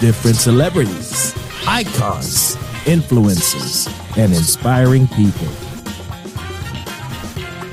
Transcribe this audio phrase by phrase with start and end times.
[0.00, 1.34] different celebrities,
[1.66, 5.48] icons, influencers, and inspiring people.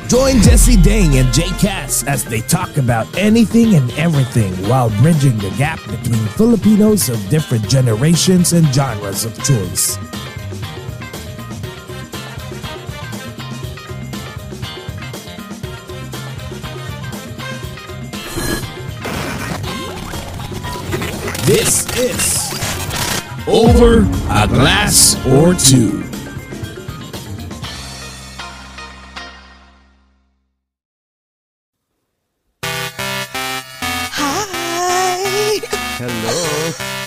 [0.08, 5.38] Join Jesse Dang and Jay Cass as they talk about anything and everything while bridging
[5.38, 9.98] the gap between Filipinos of different generations and genres of choice.
[21.72, 22.52] This is
[23.48, 26.04] Over a Glass or Two.
[34.12, 35.64] Hi!
[35.96, 36.36] Hello.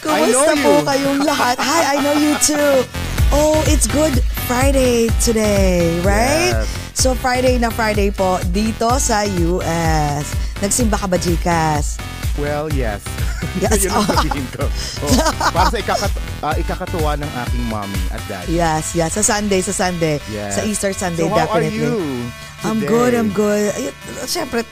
[0.00, 1.60] Kumusta I know po kayong lahat?
[1.60, 2.88] Hi, I know you too.
[3.36, 6.56] Oh, it's Good Friday today, right?
[6.56, 6.72] Yes.
[6.96, 10.32] So Friday na Friday po dito sa US.
[10.64, 12.00] Nagsimba ka ba, Gcass?
[12.36, 13.00] Well, yes.
[13.54, 13.86] Yes.
[13.86, 14.66] Yun ang sabihin ko.
[15.04, 15.14] Oh,
[15.54, 16.10] para sa ikakat
[16.42, 18.50] ah, ikakatuwa ng aking mommy at daddy.
[18.50, 19.14] Yes, yes.
[19.14, 20.18] Sa Sunday, sa Sunday.
[20.26, 20.58] Yes.
[20.58, 21.78] Sa Easter Sunday, So how are definitely.
[21.78, 22.26] you
[22.66, 22.90] I'm today?
[22.90, 23.70] good, I'm good.
[23.70, 24.66] Ay, Siyempre,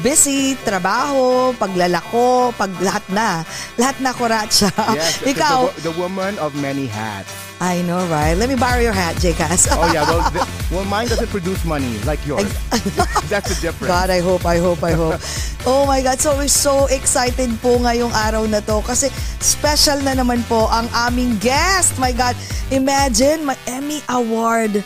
[0.00, 3.46] busy, trabaho, paglalako, pag lahat na.
[3.76, 4.72] Lahat na kuratsa.
[4.90, 7.30] Yes, Ikaw, The, the woman of many hats.
[7.60, 8.32] I know, right?
[8.32, 9.68] Let me borrow your hat, Jcas.
[9.68, 12.48] Oh yeah, well, the, well mine doesn't produce money like yours.
[13.28, 13.92] That's the difference.
[13.92, 15.20] God, I hope, I hope, I hope.
[15.68, 19.12] Oh my God, so we're so excited po ngayong araw na to kasi
[19.44, 22.00] special na naman po ang aming guest.
[22.00, 22.32] My God,
[22.72, 24.80] imagine, my Emmy Award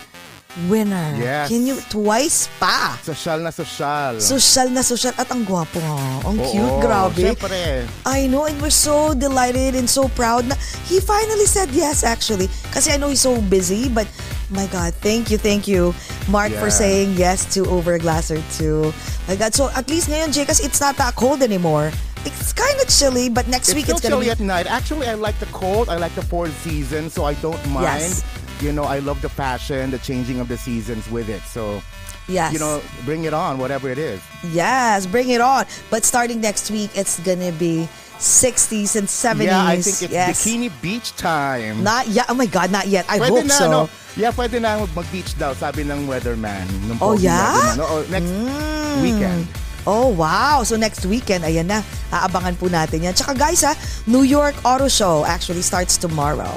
[0.68, 1.14] winner.
[1.18, 1.48] Yes.
[1.48, 2.98] Can you, twice pa.
[3.02, 4.20] Social na social.
[4.20, 6.28] Social na social at ang gwapo nga.
[6.28, 7.24] Ang Oo, cute, grabe.
[7.34, 7.86] Siyempre.
[8.06, 10.54] I know, and we're so delighted and so proud na
[10.86, 12.48] he finally said yes actually.
[12.70, 14.06] Kasi I know he's so busy, but
[14.50, 15.94] my God, thank you, thank you,
[16.28, 18.92] Marc, for saying yes to Over a Glass or Two.
[19.26, 21.90] My God, so at least ngayon, Jay, kasi it's not that cold anymore.
[22.24, 24.36] It's kind of chilly, but next It's week it's gonna chilly be...
[24.36, 24.64] at night.
[24.64, 25.92] Actually, I like the cold.
[25.92, 28.00] I like the four seasons, so I don't mind.
[28.00, 28.24] Yes.
[28.60, 31.42] You know, I love the fashion, the changing of the seasons with it.
[31.42, 31.82] So,
[32.26, 32.52] Yes.
[32.52, 34.20] you know, bring it on, whatever it is.
[34.48, 35.66] Yes, bring it on.
[35.90, 37.84] But starting next week, it's gonna be
[38.16, 39.52] 60s and 70s.
[39.52, 40.28] Yeah, I think it's yes.
[40.32, 41.82] bikini beach time.
[41.84, 42.26] Not yet.
[42.30, 43.04] Oh my God, not yet.
[43.10, 43.70] I pwede hope na, so.
[43.70, 43.80] no?
[44.16, 46.64] Yeah, pwede na mag-beach daw, sabi ng weatherman.
[46.88, 47.74] Nung Oh, yeah?
[47.74, 47.76] weatherman.
[47.82, 49.02] Oo, next Mm.
[49.02, 49.42] weekend.
[49.84, 50.62] Oh, wow.
[50.64, 51.84] So next weekend, ayan na.
[52.08, 53.12] Aabangan po natin yan.
[53.12, 53.76] Tsaka guys ha,
[54.08, 56.54] New York Auto Show actually starts tomorrow.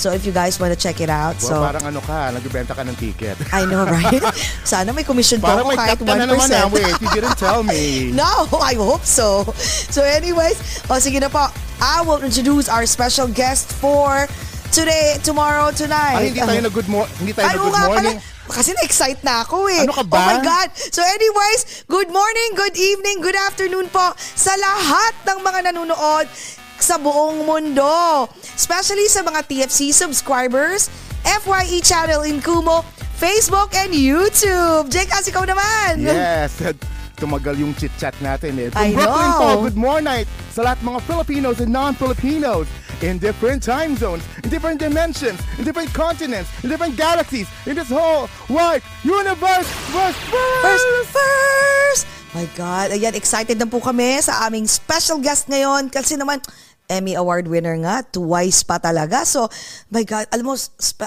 [0.00, 1.36] So if you guys want to check it out.
[1.44, 3.36] so Well, parang ano ka, nagbebenta ka ng ticket.
[3.52, 4.24] I know, right?
[4.64, 6.72] Sana may commission parang ako may kahit cut ka na naman na.
[6.72, 6.72] 1%.
[6.72, 8.08] Wait, you didn't tell me.
[8.20, 9.44] No, I hope so.
[9.92, 10.56] So anyways,
[10.88, 11.52] o sige na po.
[11.84, 14.24] I will introduce our special guest for
[14.72, 16.16] today, tomorrow, tonight.
[16.16, 18.16] Ay, hindi tayo na good, mo- hindi tayo na good morning.
[18.24, 18.48] pala?
[18.50, 19.84] Kasi na-excite na ako eh.
[19.84, 20.16] Ano ka ba?
[20.16, 20.68] Oh my God.
[20.74, 26.26] So anyways, good morning, good evening, good afternoon po sa lahat ng mga nanonood
[26.82, 28.26] sa buong mundo.
[28.56, 30.88] Especially sa mga TFC subscribers,
[31.24, 32.84] FYE channel in Kumo,
[33.20, 34.88] Facebook, and YouTube.
[34.88, 36.00] Jake, as ikaw naman.
[36.00, 36.56] Yes,
[37.20, 38.72] tumagal yung chit-chat natin eh.
[38.72, 39.38] I From Brooklyn know.
[39.38, 40.24] po, good morning
[40.56, 42.64] sa lahat mga Filipinos and non-Filipinos
[43.04, 47.92] in different time zones, in different dimensions, in different continents, in different galaxies, in this
[47.92, 49.68] whole wide universe.
[49.92, 50.16] Verse,
[50.64, 52.04] First, first!
[52.30, 56.38] My God, ayan, excited na po kami sa aming special guest ngayon kasi naman,
[56.90, 59.22] Emmy Award winner nga, twice pa talaga.
[59.22, 59.46] So,
[59.94, 60.54] my God, alam mo,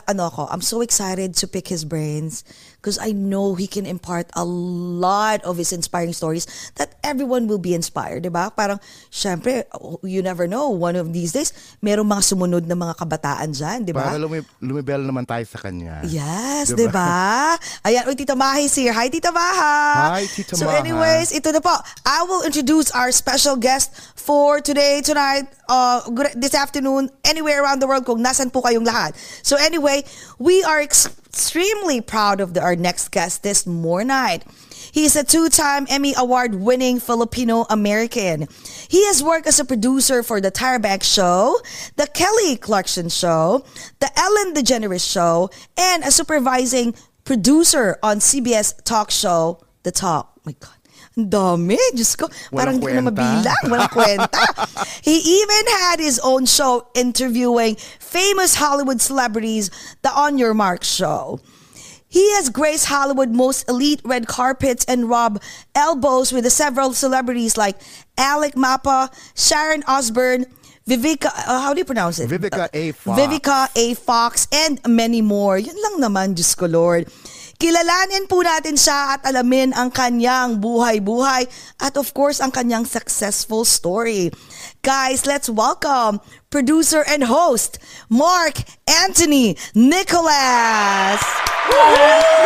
[0.08, 2.48] ano ako, I'm so excited to pick his brains
[2.84, 6.44] because I know he can impart a lot of his inspiring stories
[6.76, 8.52] that everyone will be inspired, di ba?
[8.52, 9.64] Parang, syempre,
[10.04, 13.96] you never know, one of these days, merong mga sumunod na mga kabataan dyan, di
[13.96, 14.12] ba?
[14.12, 16.04] Para lumi- lumibel naman tayo sa kanya.
[16.04, 16.76] Yes, Diba?
[16.76, 17.56] di ba?
[17.88, 18.92] Ayan, uy, Tita Mahi's here.
[18.92, 20.20] Hi, Tita Maha.
[20.20, 20.84] Hi, Tita so Maha.
[20.84, 21.72] anyways, ito na po.
[22.04, 26.04] I will introduce our special guest for today, tonight, uh,
[26.36, 29.16] this afternoon, anywhere around the world kung nasan po kayong lahat.
[29.40, 30.04] So anyway,
[30.36, 34.44] we are ex- extremely proud of the, our next guest this more night.
[34.92, 38.48] He is a two-time Emmy Award-winning Filipino American.
[38.88, 41.60] He has worked as a producer for the Banks Show,
[41.96, 43.66] the Kelly Clarkson Show,
[44.00, 46.94] the Ellen DeGeneres Show, and a supervising
[47.24, 50.40] producer on CBS talk show The Talk.
[50.46, 50.83] My God.
[51.14, 51.78] Dami.
[51.94, 52.26] Diyos ko.
[52.50, 53.64] Parang hindi ko na mabilang.
[53.70, 54.42] Walang kwenta.
[55.08, 59.70] he even had his own show interviewing famous Hollywood celebrities,
[60.02, 61.40] the On Your Mark show.
[62.14, 65.42] He has graced Hollywood most elite red carpets and rubbed
[65.74, 67.78] elbows with several celebrities like
[68.18, 70.46] Alec Mapa, Sharon Osbourne,
[70.88, 72.30] Vivica, uh, how do you pronounce it?
[72.30, 72.92] Vivica A.
[72.92, 73.20] Fox.
[73.20, 73.94] Vivica A.
[73.96, 75.58] Fox, and many more.
[75.58, 77.08] Yun lang naman, Diyos ko Lord.
[77.62, 81.48] Kilalanin po natin siya at alamin ang kanyang buhay-buhay
[81.80, 84.34] at of course ang kanyang successful story.
[84.84, 86.20] Guys, let's welcome
[86.52, 87.80] producer and host
[88.12, 91.22] Mark Anthony Nicholas.
[91.72, 92.44] Wow!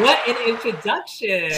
[0.00, 1.50] What an introduction!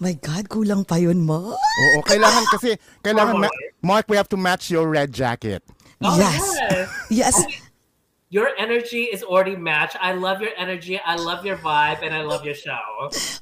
[0.00, 1.56] My God, kulang pa yun, Mark.
[1.56, 3.56] Oo, kailangan kasi, kailangan, ma-.
[3.84, 5.62] Mark, we have to match your red jacket.
[6.02, 6.42] Oh, yes.
[7.08, 7.32] yes.
[7.32, 7.36] Yes.
[8.30, 9.96] Your energy is already matched.
[10.00, 10.98] I love your energy.
[10.98, 12.78] I love your vibe, and I love your show.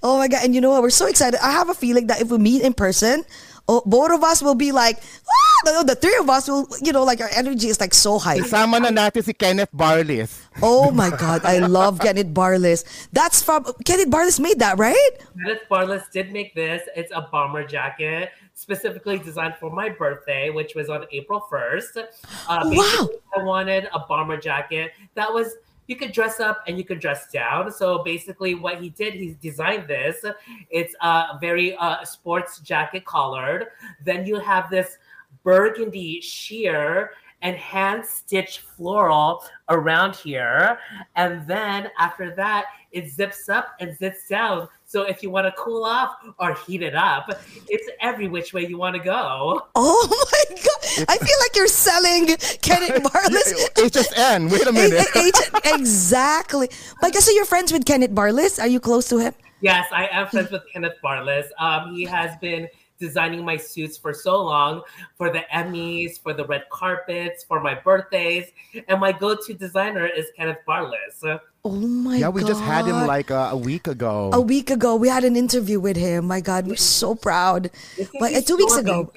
[0.02, 0.44] Oh my God.
[0.44, 0.82] And you know what?
[0.82, 1.38] We're so excited.
[1.42, 3.24] I have a feeling that if we meet in person,
[3.68, 5.42] oh, both of us will be like, ah!
[5.64, 8.38] the, the three of us will, you know, like our energy is like so high.
[8.38, 10.42] Isama na natin si Kenneth Barlis.
[10.60, 11.44] Oh my God.
[11.44, 12.84] I love Kenneth Barlis.
[13.12, 15.10] That's from, Kenneth Barlis made that, right?
[15.38, 16.82] Kenneth Barlis did make this.
[16.96, 18.30] It's a bomber jacket
[18.62, 22.04] specifically designed for my birthday, which was on April 1st.
[22.48, 23.08] Uh, Wow.
[23.36, 25.56] I wanted a bomber jacket that was
[25.88, 27.72] you could dress up and you could dress down.
[27.72, 30.24] So basically, what he did, he designed this.
[30.70, 33.66] It's a very uh, sports jacket collared.
[34.04, 34.96] Then you have this
[35.42, 37.10] burgundy sheer
[37.42, 40.78] and hand stitch floral around here.
[41.16, 44.68] And then after that, it zips up and zips down.
[44.86, 47.30] So if you want to cool off or heat it up,
[47.68, 49.62] it's every which way you want to go.
[49.74, 51.06] Oh my God.
[51.08, 52.26] I feel like you're selling
[52.60, 53.54] Kenneth Barlis.
[53.74, 55.06] HSN, wait a A- minute.
[55.14, 55.18] a-
[55.66, 56.68] H- exactly.
[57.00, 58.60] Like, so you're friends with Kenneth Barlis?
[58.60, 59.32] Are you close to him?
[59.62, 61.46] Yes, I am friends with Kenneth Barlis.
[61.58, 62.68] Um, he has been
[63.06, 64.82] designing my suits for so long
[65.18, 68.46] for the Emmys, for the red carpets, for my birthdays.
[68.88, 71.16] And my go to designer is Kenneth Barlis.
[71.64, 72.18] Oh my god.
[72.22, 72.34] yeah, God.
[72.34, 74.30] we just had him like uh, a week ago.
[74.32, 74.90] a week ago.
[74.96, 76.26] We had an interview with him.
[76.26, 77.70] My God, we're so proud.
[77.98, 79.12] Isn't But uh, two weeks so ago.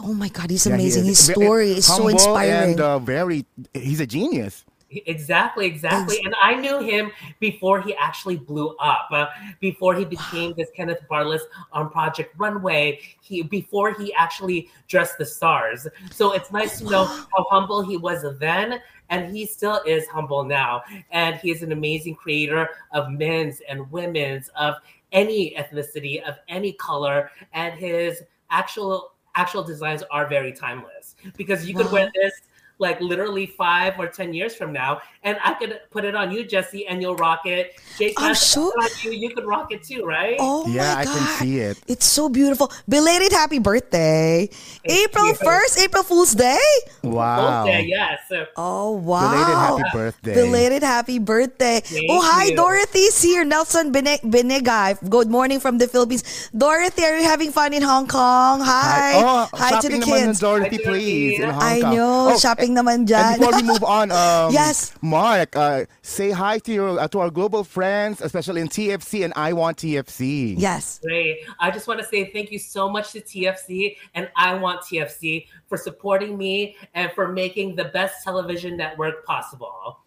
[0.00, 1.02] Oh my God, he's Yeah, he amazing.
[1.06, 1.18] is.
[1.18, 2.70] His Ve- story is so humble inspiring.
[2.72, 3.44] And uh, very,
[3.74, 4.64] he's a genius.
[4.90, 6.20] Exactly, exactly.
[6.24, 9.26] And I knew him before he actually blew up, uh,
[9.60, 11.42] before he became this Kenneth Barlis
[11.72, 13.00] on Project Runway.
[13.20, 15.86] He before he actually dressed the stars.
[16.10, 17.04] So it's nice to know
[17.36, 20.82] how humble he was then, and he still is humble now.
[21.12, 24.74] And he is an amazing creator of men's and women's of
[25.12, 31.74] any ethnicity, of any color, and his actual actual designs are very timeless because you
[31.74, 32.32] could wear this
[32.80, 36.44] like literally five or ten years from now, and I could put it on you,
[36.44, 37.76] Jesse, and you'll rock it.
[38.00, 38.72] Jake, I'm that's sure-
[39.04, 40.36] you, you could rock it too, right?
[40.40, 41.12] Oh Yeah, my I God.
[41.16, 41.76] can see it.
[41.86, 42.72] It's so beautiful.
[42.88, 44.48] Belated happy birthday.
[44.84, 46.58] April 1st, April Fool's Day.
[47.04, 47.64] Wow.
[47.68, 48.20] Okay, yes.
[48.56, 49.28] Oh, wow.
[49.28, 50.34] Belated happy birthday.
[50.34, 51.80] Belated happy birthday.
[51.84, 52.56] Thank oh, hi, you.
[52.56, 53.44] Dorothy's here.
[53.44, 54.96] Nelson Bene- Benegay.
[55.10, 56.48] Good morning from the Philippines.
[56.56, 58.60] Dorothy, are you having fun in Hong Kong?
[58.60, 59.20] Hi.
[59.20, 60.40] Oh, hi to the kids.
[60.40, 61.96] ng Dorothy, Hi, please, in Hong I Kong.
[61.96, 64.94] know, Oh, shopping naman And before we move on, um, Yes.
[65.02, 69.34] Marc, uh, say hi to your uh, to our global friends, especially in TFC and
[69.34, 70.54] iWantTFC.
[70.58, 71.00] yes.
[71.02, 71.42] Great.
[71.58, 76.36] I just want to say thank you so much to TFC and iWantTFC for supporting
[76.38, 79.98] me and for making the best television network possible.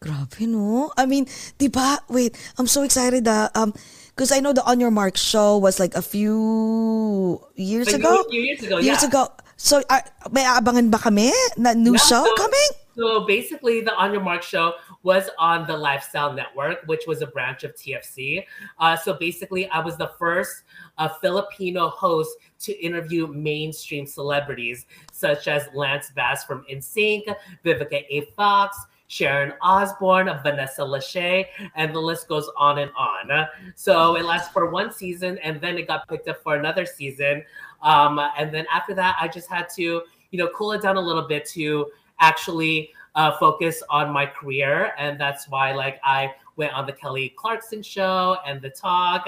[0.00, 0.92] Grabe, no?
[0.96, 1.26] I mean,
[1.60, 2.00] di ba?
[2.08, 3.74] Wait, I'm so excited that, um,
[4.16, 8.24] because I know the On Your Mark show was like a few years A ago.
[8.30, 9.08] few years ago, Years yeah.
[9.08, 9.28] ago.
[9.60, 10.00] So, uh,
[10.32, 11.28] may aabangan ba kami
[11.60, 12.70] na new Yeah, show so- coming?
[12.96, 14.74] So basically, the On Your Mark show
[15.04, 18.44] was on the Lifestyle Network, which was a branch of TFC.
[18.80, 20.64] Uh, so basically, I was the first
[20.98, 22.36] uh, Filipino host
[22.66, 27.24] to interview mainstream celebrities such as Lance Bass from NSYNC,
[27.64, 28.28] Vivica A.
[28.36, 28.76] Fox,
[29.10, 33.48] Sharon Osbourne, Vanessa Lachey, and the list goes on and on.
[33.76, 37.42] So it lasted for one season, and then it got picked up for another season.
[37.82, 41.00] Um, and then after that, I just had to, you know, cool it down a
[41.00, 46.72] little bit to actually uh, focus on my career, and that's why, like, I went
[46.74, 49.26] on the Kelly Clarkson show and the talk.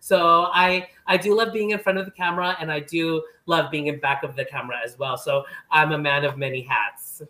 [0.00, 3.70] So I I do love being in front of the camera, and I do love
[3.70, 5.16] being in back of the camera as well.
[5.16, 7.22] So I'm a man of many hats.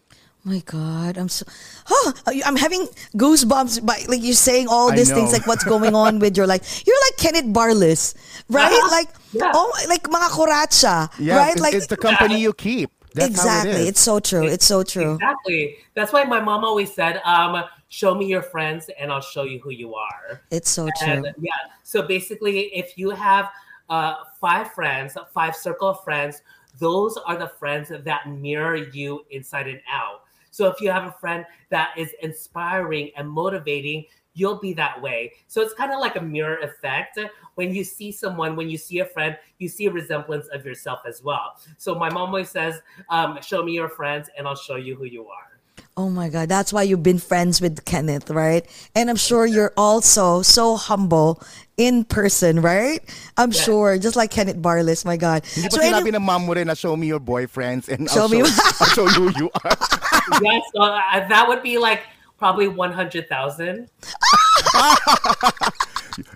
[0.47, 1.47] My God, I'm so.
[1.87, 2.87] Huh, I'm having
[3.17, 6.83] goosebumps by like you're saying all these things, like what's going on with your life.
[6.87, 8.15] You're like Kenneth Barlis,
[8.51, 8.71] right?
[8.71, 8.91] Uh-huh.
[8.91, 9.53] Like Yeah.
[9.55, 11.53] oh, like mga kuratsa, Yeah, right?
[11.53, 12.91] it's, Like it's the company you keep.
[13.15, 13.71] That's exactly.
[13.73, 13.89] How it is.
[13.89, 14.45] It's so true.
[14.47, 15.15] It's so true.
[15.15, 15.77] Exactly.
[15.95, 19.61] That's why my mom always said, um, show me your friends and I'll show you
[19.61, 20.43] who you are.
[20.51, 21.33] It's so And true.
[21.41, 21.53] yeah,
[21.85, 23.49] so basically, if you have
[23.89, 26.43] uh, five friends, five circle of friends,
[26.81, 30.24] those are the friends that mirror you inside and out.
[30.55, 31.45] So if you have a friend
[31.75, 35.33] that is inspiring and motivating, you'll be that way.
[35.49, 37.19] So it's kind of like a mirror effect.
[37.59, 41.01] When you see someone, when you see a friend, you see a resemblance of yourself
[41.11, 41.59] as well.
[41.77, 42.79] So my mom always says,
[43.11, 45.51] um, "Show me your friends, and I'll show you who you are."
[45.97, 46.49] Oh my God.
[46.49, 48.67] That's why you've been friends with Kenneth, right?
[48.99, 51.39] And I'm sure you're also so humble
[51.79, 52.99] in person, right?
[53.39, 53.63] I'm Yeah.
[53.63, 53.99] sure.
[53.99, 55.47] Just like Kenneth Barlis, my God.
[55.55, 58.11] Hindi pa So sinabi any- ng mom mo rin na show me your boyfriends and
[58.11, 58.51] Show I'll, me- show,
[58.83, 59.79] I'll show you who you are.
[60.43, 62.03] yes, uh, that would be like
[62.39, 63.89] probably one hundred thousand.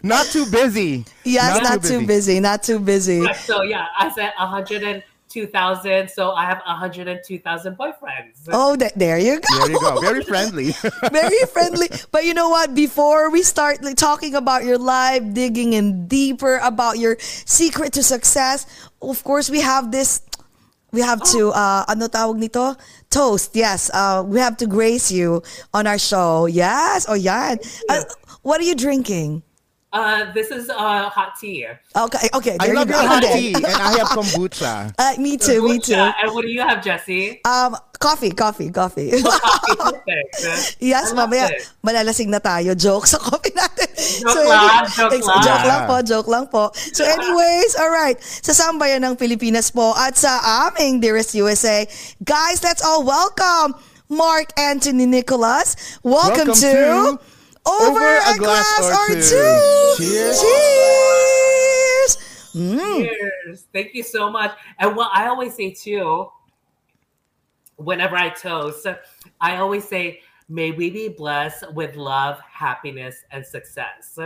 [0.02, 1.04] Not too busy.
[1.24, 2.40] yes, not, too busy.
[2.40, 3.24] Not too busy.
[3.34, 6.08] So yeah, I said hundred and two thousand.
[6.10, 8.48] So I have hundred and two thousand boyfriends.
[8.48, 9.58] Oh, th- there you go.
[9.58, 10.00] There you go.
[10.00, 10.72] Very friendly.
[11.12, 11.88] very friendly.
[12.10, 12.74] But you know what?
[12.74, 18.02] Before we start like, talking about your life, digging in deeper about your secret to
[18.02, 18.66] success,
[19.00, 20.22] of course, we have this.
[20.92, 22.76] We have to, uh, ano tawag nito?
[23.10, 23.52] Toast.
[23.52, 23.90] Yes.
[23.92, 25.42] Uh, we have to grace you
[25.74, 26.46] on our show.
[26.46, 27.04] Yes.
[27.08, 27.58] Oh, yan.
[27.88, 28.04] Uh,
[28.40, 29.42] what are you drinking?
[29.88, 31.64] Uh, this is uh hot tea.
[31.96, 32.28] Okay.
[32.34, 32.56] Okay.
[32.60, 34.92] I There love you your hot tea and I have kombucha.
[34.98, 35.64] Uh, me too.
[35.64, 35.94] Me too.
[35.96, 37.40] And what do you have, Jesse?
[37.44, 38.28] Um, coffee.
[38.30, 38.68] Coffee.
[38.70, 39.10] Coffee.
[39.16, 40.76] Perfect.
[40.80, 41.72] Yes, I love mamaya it.
[41.80, 42.76] malalasing na tayo.
[42.76, 43.88] Joke sa coffee natin.
[44.20, 45.42] Joke lang, joke ex- lang.
[45.42, 46.64] joke lang po, joke lang po.
[46.92, 48.20] So anyways, all right.
[48.20, 51.88] Sa sambayan ng Pilipinas po at sa aming Dearest USA,
[52.20, 53.72] guys, let's all welcome
[54.12, 55.98] Marc Anthony Nicolas.
[56.04, 59.94] Welcome, Welcome to, to Over, a, Glass, or, two.
[59.96, 60.40] Cheers.
[60.40, 62.16] Cheers.
[62.54, 63.04] Mm.
[63.04, 63.66] Cheers.
[63.72, 64.56] Thank you so much.
[64.78, 66.30] And what I always say too,
[67.76, 68.86] whenever I toast,
[69.40, 74.18] I always say, may we be blessed with love, happiness, and success.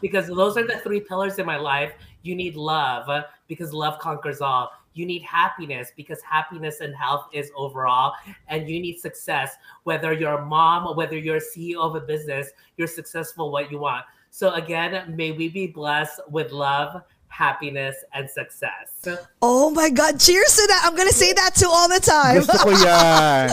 [0.00, 1.92] Because those are the three pillars in my life.
[2.22, 4.72] You need love because love conquers all.
[4.94, 8.14] You need happiness because happiness and health is overall.
[8.48, 12.00] And you need success, whether you're a mom, or whether you're a CEO of a
[12.00, 14.04] business, you're successful what you want.
[14.30, 19.06] So again, may we be blessed with love, happiness, and success.
[19.42, 20.18] Oh my God.
[20.20, 20.82] Cheers to that.
[20.84, 22.36] I'm going to say that too all the time.
[22.36, 23.50] Gusto ko yan.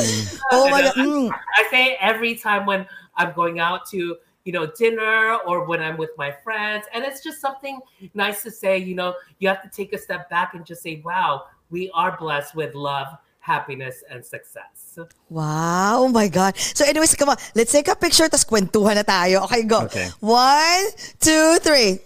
[0.51, 0.93] Oh my God.
[0.97, 1.31] I-.
[1.57, 4.17] I say every time when I'm going out to,
[4.47, 7.83] you know, dinner or when I'm with my friends, and it's just something
[8.15, 9.11] nice to say, you know,
[9.43, 12.71] you have to take a step back and just say, wow, we are blessed with
[12.71, 13.11] love,
[13.43, 14.95] happiness, and success.
[15.27, 16.55] Wow, oh my God.
[16.55, 17.35] So anyways, come on.
[17.59, 19.43] Let's take a picture, tas kwentuhan na tayo.
[19.51, 19.83] Okay, go.
[19.91, 20.07] Okay.
[20.23, 21.99] One, two, three.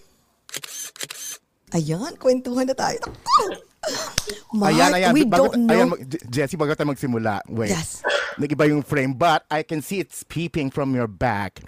[1.78, 3.06] Ayan, kwentuhan na tayo.
[4.52, 5.12] Marc, ayan, ayan.
[5.14, 5.74] we Bago- don't know.
[5.78, 7.38] Ayan, mag- J- Jessie, bago tayo magsimula.
[7.46, 7.70] Wait.
[7.70, 8.02] Yes.
[8.34, 11.62] Nag-iba yung frame, but I can see it's peeping from your back.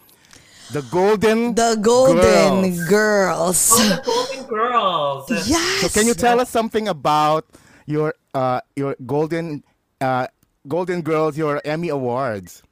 [0.73, 2.88] The golden the Golden Girls.
[2.88, 3.71] Girls.
[3.73, 5.30] Oh, the Golden Girls.
[5.47, 5.80] Yes.
[5.83, 7.47] So can you tell us something about
[7.87, 9.62] your uh your golden
[10.00, 10.26] uh
[10.66, 12.62] golden girls, your Emmy awards?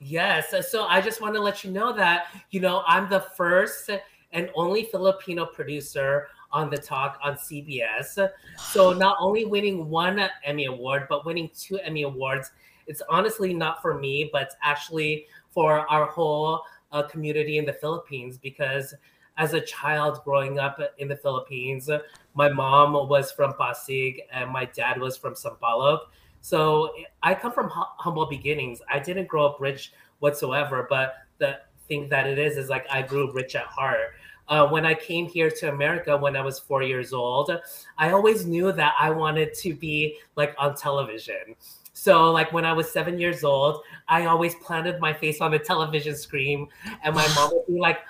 [0.00, 0.54] Yes.
[0.70, 3.90] So I just want to let you know that, you know, I'm the first
[4.32, 8.28] and only Filipino producer on the talk on CBS.
[8.58, 12.50] So not only winning one Emmy Award, but winning two Emmy Awards,
[12.86, 18.38] it's honestly not for me, but actually for our whole uh, community in the Philippines
[18.38, 18.94] because
[19.38, 21.88] as a child growing up in the Philippines,
[22.34, 26.00] my mom was from Pasig and my dad was from Sampaloc.
[26.42, 28.82] So I come from hu- humble beginnings.
[28.90, 33.02] I didn't grow up rich whatsoever, but the thing that it is is like I
[33.02, 34.12] grew rich at heart.
[34.48, 37.50] Uh, when I came here to America when I was four years old,
[37.96, 41.54] I always knew that I wanted to be like on television.
[42.02, 45.58] So, like when I was seven years old, I always planted my face on the
[45.60, 46.66] television screen,
[47.04, 48.00] and my mom would be like,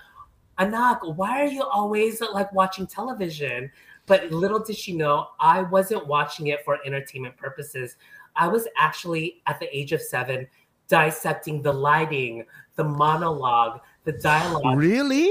[0.56, 3.70] Anak, why are you always like watching television?
[4.06, 7.96] But little did she know, I wasn't watching it for entertainment purposes.
[8.34, 10.46] I was actually at the age of seven
[10.88, 12.46] dissecting the lighting,
[12.76, 15.28] the monologue, the dialogue Really?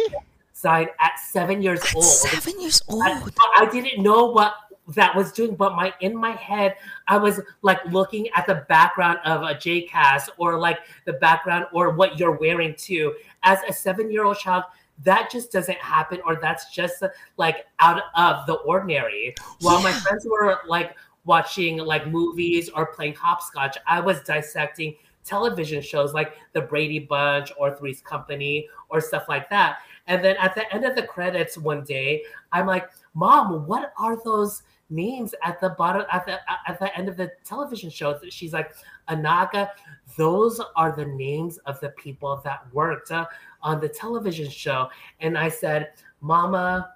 [0.53, 2.06] side at seven years At old.
[2.06, 3.01] seven years old.
[3.01, 3.24] I,
[3.56, 4.53] I didn't know what
[4.95, 6.75] that was doing, but my in my head,
[7.07, 11.91] I was like looking at the background of a JCast or like the background or
[11.91, 13.15] what you're wearing too.
[13.43, 14.63] As a seven year old child,
[15.03, 17.03] that just doesn't happen, or that's just
[17.38, 19.36] like out of the ordinary.
[19.62, 20.95] While my friends were like
[21.25, 27.51] watching like movies or playing hopscotch, I was dissecting television shows like The Brady Bunch
[27.57, 29.79] or Three's Company or stuff like that.
[30.07, 34.17] And then at the end of the credits one day, I'm like, Mom, what are
[34.24, 38.19] those names at the bottom at the at the end of the television show.
[38.29, 38.74] She's like,
[39.10, 39.69] Anaga,
[40.17, 43.25] those are the names of the people that worked uh,
[43.62, 44.89] on the television show.
[45.19, 46.93] And I said, Mama,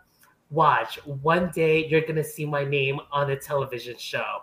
[0.51, 0.97] watch.
[1.05, 4.41] One day you're gonna see my name on a television show.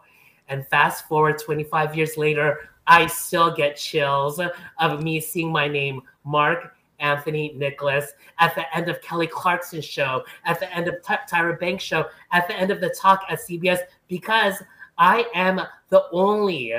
[0.49, 4.41] And fast forward 25 years later, I still get chills
[4.81, 10.25] of me seeing my name, Marc Anthony Nicolas, at the end of Kelly Clarkson's show,
[10.47, 13.41] at the end of Ty- Tyra Banks' show, at the end of the talk at
[13.41, 14.63] CBS, because
[14.97, 16.75] I am the only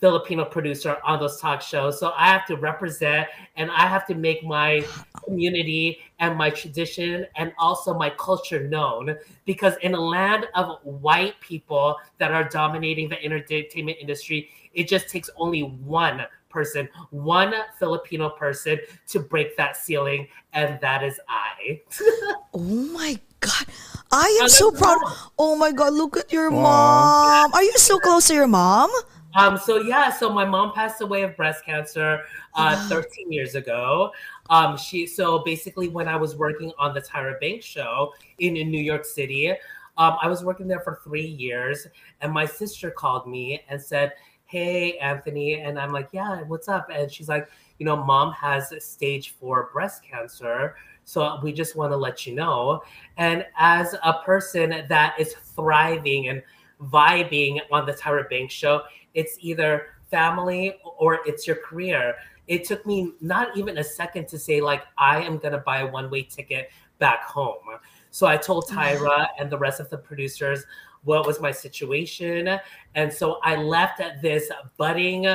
[0.00, 1.98] Filipino producer on those talk shows.
[1.98, 4.84] So I have to represent and I have to make my
[5.24, 9.16] community and my tradition and also my culture known.
[9.44, 15.08] Because in a land of white people that are dominating the entertainment industry, it just
[15.08, 21.80] takes only one person, one Filipino person to break that ceiling, and that is I.
[22.54, 23.66] oh my God.
[24.12, 24.98] I am so proud.
[25.38, 27.52] Oh my God, look at your mom.
[27.52, 28.90] Are you so close to your mom?
[29.36, 32.22] Um, so yeah, so my mom passed away of breast cancer
[32.54, 34.10] uh, 13 years ago.
[34.48, 38.70] Um, she so basically when I was working on the Tyra Banks show in, in
[38.70, 39.50] New York City,
[39.98, 41.86] um, I was working there for three years,
[42.22, 44.12] and my sister called me and said,
[44.46, 48.72] "Hey, Anthony," and I'm like, "Yeah, what's up?" And she's like, "You know, mom has
[48.82, 52.82] stage four breast cancer." So we just want to let you know.
[53.18, 56.42] And as a person that is thriving and
[56.80, 58.82] vibing on the Tyra Banks show,
[59.16, 62.14] it's either family or it's your career.
[62.46, 65.80] It took me not even a second to say, like, I am going to buy
[65.80, 66.70] a one way ticket
[67.00, 67.64] back home.
[68.12, 68.68] So I told.
[68.68, 70.64] Tyra and the rest of the producers
[71.06, 72.58] what was my situation.
[72.94, 75.26] And so I left this budding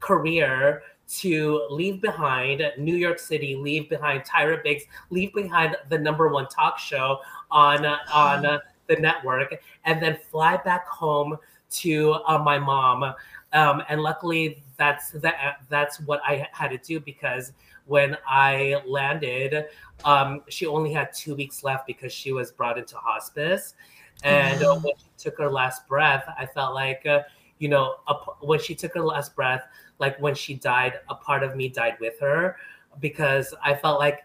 [0.00, 0.82] career
[1.18, 6.48] to leave behind New York City, leave behind Tyra Banks, leave behind the number one
[6.48, 7.20] talk show
[7.50, 9.54] on on the network,
[9.84, 11.36] and then fly back home
[11.70, 13.14] to uh, my mom.
[13.52, 15.60] Um, and luckily, that's that.
[15.68, 17.52] That's what I had to do because
[17.86, 19.66] when I landed,
[20.04, 23.74] um, she only had two weeks left because she was brought into hospice.
[24.22, 27.22] And uh, when she took her last breath, I felt like, uh,
[27.58, 29.64] you know, a, when she took her last breath,
[29.98, 32.56] like when she died, a part of me died with her
[33.00, 34.20] because I felt like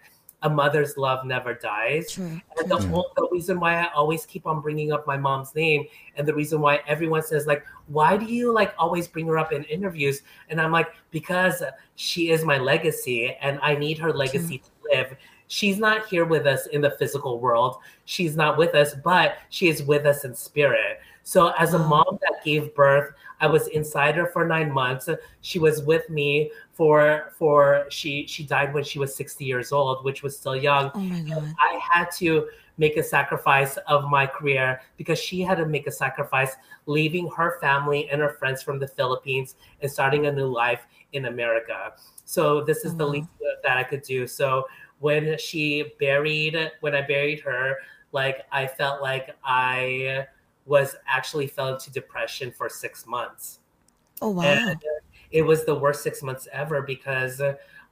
[0.45, 2.11] a mother's love never dies.
[2.11, 2.39] True.
[2.57, 5.85] And the, whole, the reason why I always keep on bringing up my mom's name,
[6.15, 9.51] and the reason why everyone says like, "Why do you like always bring her up
[9.51, 11.63] in interviews?" And I'm like, because
[11.95, 14.67] she is my legacy, and I need her legacy True.
[14.91, 15.17] to live.
[15.47, 17.77] She's not here with us in the physical world.
[18.05, 20.99] She's not with us, but she is with us in spirit.
[21.27, 21.89] So, as a mm-hmm.
[21.89, 25.09] mom that gave birth, I was inside her for nine months.
[25.41, 30.03] She was with me for for she she died when she was 60 years old
[30.03, 31.55] which was still young oh my God.
[31.59, 35.91] i had to make a sacrifice of my career because she had to make a
[35.91, 40.85] sacrifice leaving her family and her friends from the philippines and starting a new life
[41.13, 41.93] in america
[42.25, 42.97] so this is oh.
[42.97, 43.29] the least
[43.63, 44.65] that i could do so
[44.99, 47.77] when she buried when i buried her
[48.11, 50.25] like i felt like i
[50.65, 53.59] was actually fell into depression for six months
[54.21, 54.99] oh wow and, uh,
[55.31, 57.41] it was the worst six months ever because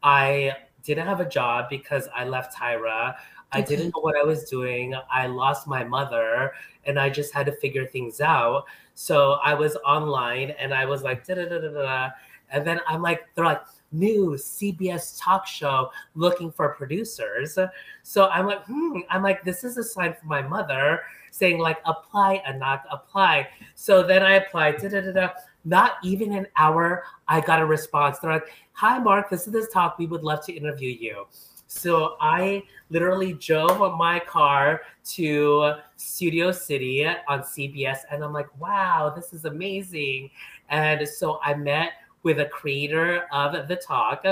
[0.02, 3.16] I didn't have a job because I left Tyra.
[3.52, 4.96] I didn't know what I was doing.
[5.12, 6.54] I lost my mother
[6.86, 8.66] and I just had to figure things out.
[8.96, 12.10] So I was online and I was like, da da da da da.
[12.50, 13.62] And then I'm like, they're like,
[13.94, 17.58] new CBS talk show looking for producers.
[18.04, 21.02] So I'm like, hmm, I'm like, this is a sign from my mother
[21.32, 23.48] saying, like, apply, Anak, apply.
[23.76, 25.30] So then I applied, da da da
[25.66, 28.20] not even an hour, I got a response.
[28.20, 29.98] They're like, Hi, Marc, this is this talk.
[29.98, 31.28] We would love to interview you.
[31.68, 34.82] So I literally drove my car
[35.14, 40.30] to Studio City on CBS, and I'm like, wow, this is amazing.
[40.70, 44.26] And so I met with a creator of the talk,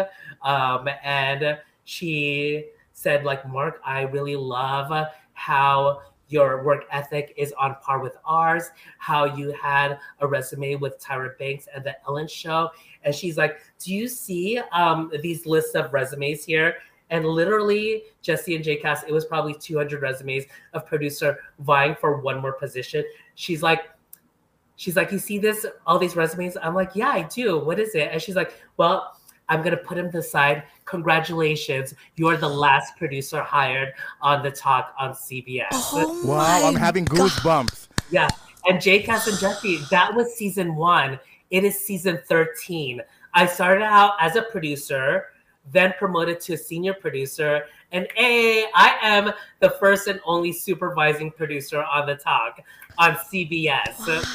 [0.44, 6.02] um, and she said, like, Marc, I really love how
[6.32, 11.38] your work ethic is on par with ours, how you had a resume with Tyra
[11.38, 12.70] Banks and the Ellen Show.
[13.04, 16.78] And she's like, Do you see um, these lists of resumes here?
[17.10, 22.40] And literally, Jesse and JCast, it was probably 200 resumes of producer vying for one
[22.40, 23.04] more position.
[23.36, 23.90] She's like,
[24.82, 26.58] She's like, You see this, all these resumes?
[26.60, 27.60] I'm like, Yeah, I do.
[27.60, 28.10] What is it?
[28.12, 29.16] And she's like, Well,
[29.48, 30.64] I'm going to put him to the side.
[30.86, 31.94] Congratulations.
[32.16, 35.68] You're the last producer hired on the talk on CBS.
[35.72, 37.90] Oh wow, I'm having goosebumps.
[38.10, 38.28] Yeah.
[38.66, 41.20] And Jcast and Jesse, that was season one.
[41.52, 43.04] It is season 13.
[43.36, 45.26] I started out as a producer,
[45.72, 47.66] then promoted to a senior producer.
[47.92, 52.62] And A, I am the first and only supervising producer on the talk
[52.98, 54.26] on CBS.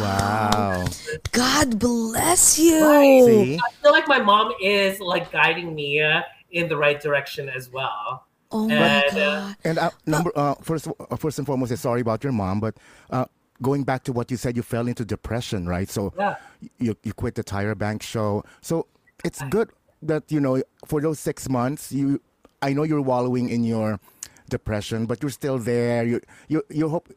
[0.00, 0.86] Wow.
[1.32, 3.24] God bless you.
[3.24, 3.54] See?
[3.56, 7.70] I feel like my mom is like guiding me uh, in the right direction as
[7.70, 8.26] well.
[8.50, 9.56] Oh my And, uh, God.
[9.64, 12.76] And uh, number uh, first, uh, first and foremost, is sorry about your mom, but
[13.10, 13.26] uh,
[13.62, 15.88] going back to what you said, you fell into depression, right?
[15.88, 16.36] So Yeah.
[16.78, 18.44] you you quit the Tyra Bank show.
[18.60, 18.86] So
[19.24, 19.70] it's good
[20.02, 22.20] that you know for those six months, you
[22.62, 24.00] I know you're wallowing in your
[24.48, 26.04] depression, but you're still there.
[26.04, 27.08] You you you hope.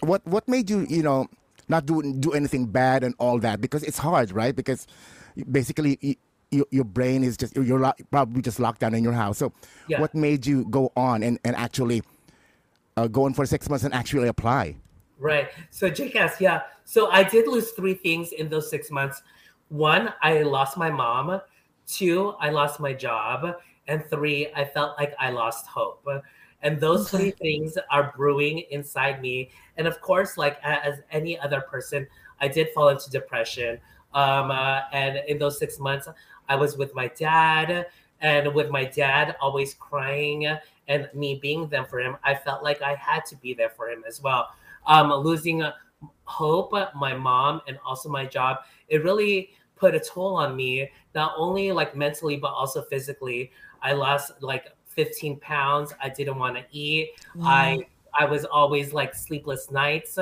[0.00, 1.26] What what made you you know
[1.68, 4.54] not do do anything bad and all that because it's hard, right?
[4.54, 4.86] Because
[5.50, 5.98] basically.
[6.00, 6.14] You,
[6.52, 9.36] your, your brain is just you're lo- probably just locked down in your house.
[9.38, 9.52] So,
[9.88, 10.00] Yeah.
[10.00, 12.02] what made you go on and, and actually
[12.96, 14.76] uh, go on for six months and actually apply?
[15.18, 15.48] Right.
[15.70, 16.62] So JCast, yeah.
[16.84, 19.22] So I did lose three things in those six months.
[19.70, 21.40] One, I lost my mom.
[21.88, 23.56] Two, I lost my job.
[23.88, 26.06] And three, I felt like I lost hope.
[26.62, 29.50] And those three things are brewing inside me.
[29.76, 32.06] And of course, like as any other person,
[32.40, 33.78] I did fall into depression.
[34.14, 36.08] Um, uh, and in those six months,
[36.48, 37.86] I was with my dad,
[38.20, 40.48] and with my dad always crying
[40.88, 43.90] and me being there for him, I felt like I had to be there for
[43.90, 44.48] him as well.
[44.86, 45.62] Um, losing
[46.24, 51.34] hope, my mom, and also my job, it really put a toll on me, not
[51.36, 53.50] only like mentally, but also physically.
[53.82, 55.94] I lost like 15 pounds.
[56.02, 57.10] I didn't want to eat.
[57.42, 57.86] I
[58.18, 60.18] I was always like sleepless nights.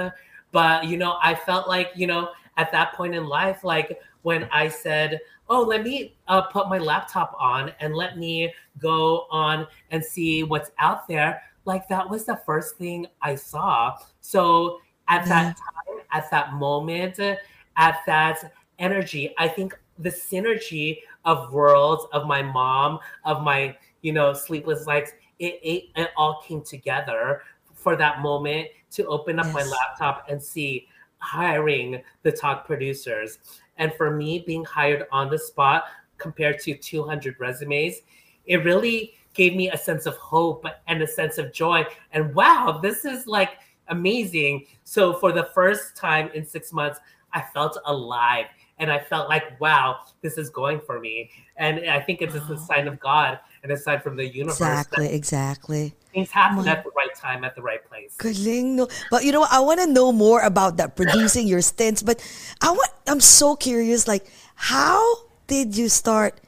[0.52, 4.44] But you know, I felt like, you know, at that point in life, like when
[4.52, 9.66] I said, Oh, let me uh, put my laptop on and let me go on
[9.90, 11.42] and see what's out there.
[11.66, 13.96] Like that was the first thing I saw.
[14.20, 21.52] So at that time, at that moment, at that energy, I think the synergy of
[21.52, 26.60] worlds, of my mom, of my, you know, sleepless nights, it, it, it all came
[26.60, 27.40] together
[27.72, 30.86] for that moment to open up my laptop and see
[31.18, 33.38] hiring the talk producers.
[33.78, 35.84] And for me, being hired on the spot
[36.18, 38.02] compared to 200 resumes,
[38.44, 41.86] it really gave me a sense of hope and a sense of joy.
[42.12, 43.52] And wow, this is like
[43.88, 44.66] amazing.
[44.84, 47.00] So for the first time in six months,
[47.32, 48.46] I felt alive
[48.78, 51.30] and I felt like, wow, this is going for me.
[51.56, 54.60] And I think it's just a sign of God and a sign from the universe
[54.60, 55.94] Exactly, exactly.
[56.12, 58.14] things happen at the right time, at the right place.
[58.18, 58.86] Galing, no.
[59.10, 59.52] But you know, what?
[59.52, 62.02] I want to know more about that producing your stints.
[62.02, 62.20] But
[62.60, 64.06] I want, I'm so curious.
[64.06, 65.02] Like, how
[65.48, 66.40] did you start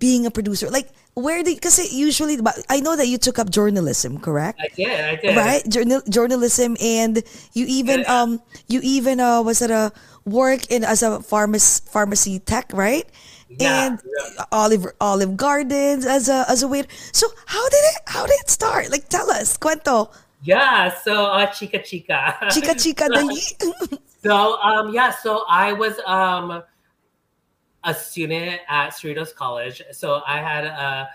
[0.00, 0.70] being a producer?
[0.70, 1.54] Like, where did?
[1.54, 2.38] Because usually,
[2.70, 4.58] I know that you took up journalism, correct?
[4.58, 5.36] I did, I did.
[5.36, 7.22] right Journal, journalism and
[7.52, 8.22] you even Yeah.
[8.22, 9.92] um you even uh was it a
[10.24, 13.04] work in as a pharmacy pharmacy tech right
[13.60, 14.44] and yeah.
[14.52, 18.50] olive olive gardens as a as a waiter so how did it how did it
[18.50, 20.10] start like tell us cuento
[20.44, 22.36] Yeah, so uh, chica chica.
[22.52, 23.40] chica chica dali
[24.24, 26.62] So um yeah, so I was um
[27.84, 29.82] a student at Cerritos College.
[29.92, 31.08] So I had a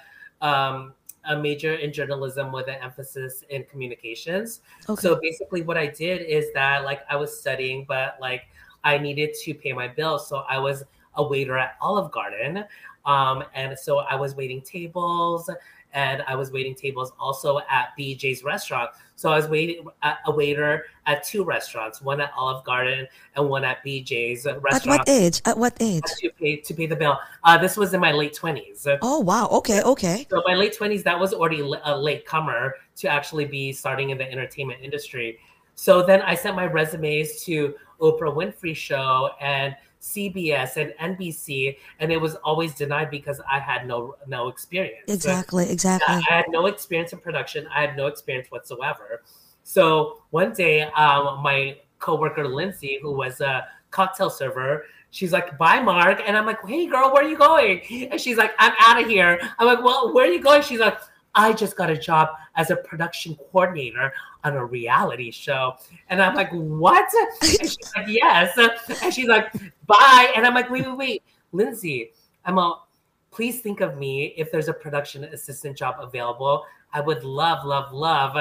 [0.46, 0.94] um
[1.26, 4.62] a major in journalism with an emphasis in communications.
[4.88, 5.02] Okay.
[5.02, 8.44] So basically what I did is that like I was studying but like
[8.84, 10.30] I needed to pay my bills.
[10.30, 10.84] So I was
[11.20, 12.66] a waiter at Olive Garden.
[13.06, 15.50] Um and so I was waiting tables
[15.94, 18.92] and I was waiting tables also at BJ's restaurant.
[19.16, 19.86] So I was waiting
[20.26, 25.02] a waiter at two restaurants, one at Olive Garden and one at BJ's restaurant.
[25.02, 27.18] at what age at what age to pay to pay the bill.
[27.44, 28.88] Uh, this was in my late twenties.
[29.02, 33.10] oh wow okay okay So my late twenties, that was already a late comer to
[33.10, 35.40] actually be starting in the entertainment industry.
[35.76, 42.12] So then I sent my resumes to Oprah Winfrey Show and CBS and NBC, and
[42.12, 45.04] it was always denied because I had no no experience.
[45.08, 47.68] exactly exactly I had no experience in production.
[47.74, 49.24] I had no experience whatsoever.
[49.64, 55.82] So one day, um, my coworker Lindsay, who was a cocktail server, she's like, "Bye,
[55.82, 57.82] Marc," and I'm like, "Hey, girl, where are you going?"
[58.12, 60.80] And she's like, "I'm out of here." I'm like, "Well, where are you going?" She's
[60.80, 60.98] like,
[61.36, 64.14] "I just got a job as a production coordinator
[64.46, 65.76] on a reality show,"
[66.10, 67.08] and I'm like, "What?"
[67.42, 68.58] And she's like, "Yes,"
[69.04, 69.52] and she's like,
[69.90, 72.12] "Bye," and I'm like, "Wait, wait, wait, Lindsay,
[72.46, 72.84] I'm a."
[73.32, 76.66] please think of me if there's a production assistant job available.
[76.94, 78.36] I would love, love, love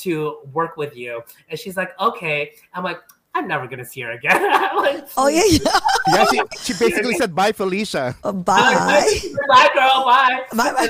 [0.00, 1.22] to work with you.
[1.48, 2.52] And she's like, okay.
[2.74, 3.00] I'm like,
[3.36, 4.40] I'm never gonna see her again.
[4.74, 8.14] Like, oh yeah yeah Yeah, she, she basically said bye, Felicia.
[8.22, 10.42] Uh, I'm bye like, bye, girl, bye.
[10.54, 10.88] Bye, bye.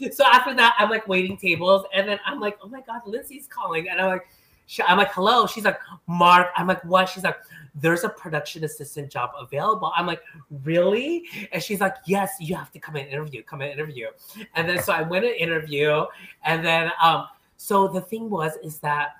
[0.00, 3.02] And So after that, I'm like waiting tables, and then I'm like, oh my god,
[3.06, 4.26] Lindsay's calling, and I'm like,
[4.66, 5.46] sh- I'm like, hello.
[5.46, 5.78] She's like,
[6.08, 6.48] Marc.
[6.56, 7.08] I'm like, what?
[7.08, 7.36] She's like,
[7.74, 9.92] there's a production assistant job available.
[9.96, 10.22] I'm like,
[10.64, 11.24] really?
[11.52, 14.08] And she's like, yes, you have to come and interview, come and interview.
[14.54, 16.04] And then so I went and interview.
[16.44, 19.12] And then, um, so the thing was, is that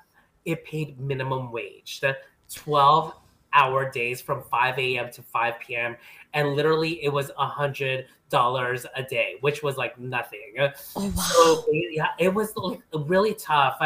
[0.45, 2.17] it paid minimum wage, the
[2.53, 3.15] 12
[3.55, 5.11] hour days from 5 a.m.
[5.13, 5.97] to 5 p.m.
[6.35, 10.55] And literally it was a hundred dollars a day, which was like nothing.
[10.59, 11.11] Oh, wow.
[11.23, 13.81] So yeah, it was like really tough.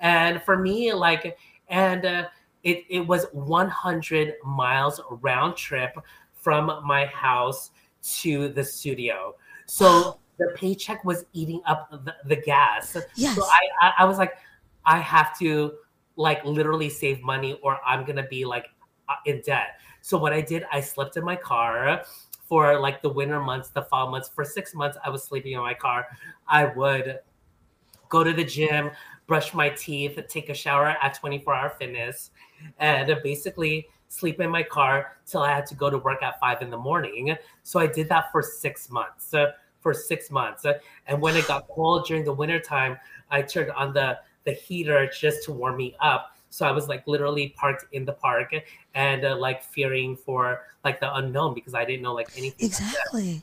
[0.00, 2.26] And for me, like, and uh,
[2.66, 5.96] it, it was 100 miles round trip
[6.34, 7.70] from my house
[8.18, 9.36] to the studio.
[9.66, 12.96] So the paycheck was eating up the, the gas.
[13.14, 13.36] Yes.
[13.36, 14.34] So I, I, I was like,
[14.84, 15.74] I have to
[16.16, 18.66] like literally save money or I'm going to be like
[19.08, 19.78] uh, in debt.
[20.00, 22.02] So what I did, I slept in my car
[22.48, 24.28] for like the winter months, the fall months.
[24.28, 26.08] For six months, I was sleeping in my car.
[26.48, 27.20] I would
[28.08, 28.90] go to the gym,
[29.28, 32.30] brush my teeth, take a shower at 24 Hour Fitness,
[32.78, 36.62] and basically sleep in my car till I had to go to work at five
[36.62, 37.36] in the morning.
[37.62, 39.34] So I did that for six months.
[39.34, 39.52] Uh,
[39.86, 40.72] for six months, uh,
[41.06, 42.98] and when it got cold during the winter time,
[43.30, 46.36] I turned on the the heater just to warm me up.
[46.50, 48.52] So I was like literally parked in the park
[48.94, 52.66] and uh, like fearing for like the unknown because I didn't know like anything.
[52.66, 53.42] Exactly.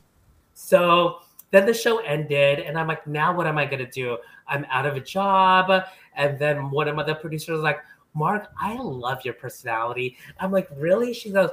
[0.52, 4.18] So then the show ended, and I'm like, now what am I gonna do?
[4.46, 5.84] I'm out of a job.
[6.14, 7.78] And then one of the producers was like,
[8.14, 10.16] Marc, I love your personality.
[10.38, 11.12] I'm like, really?
[11.12, 11.50] She goes,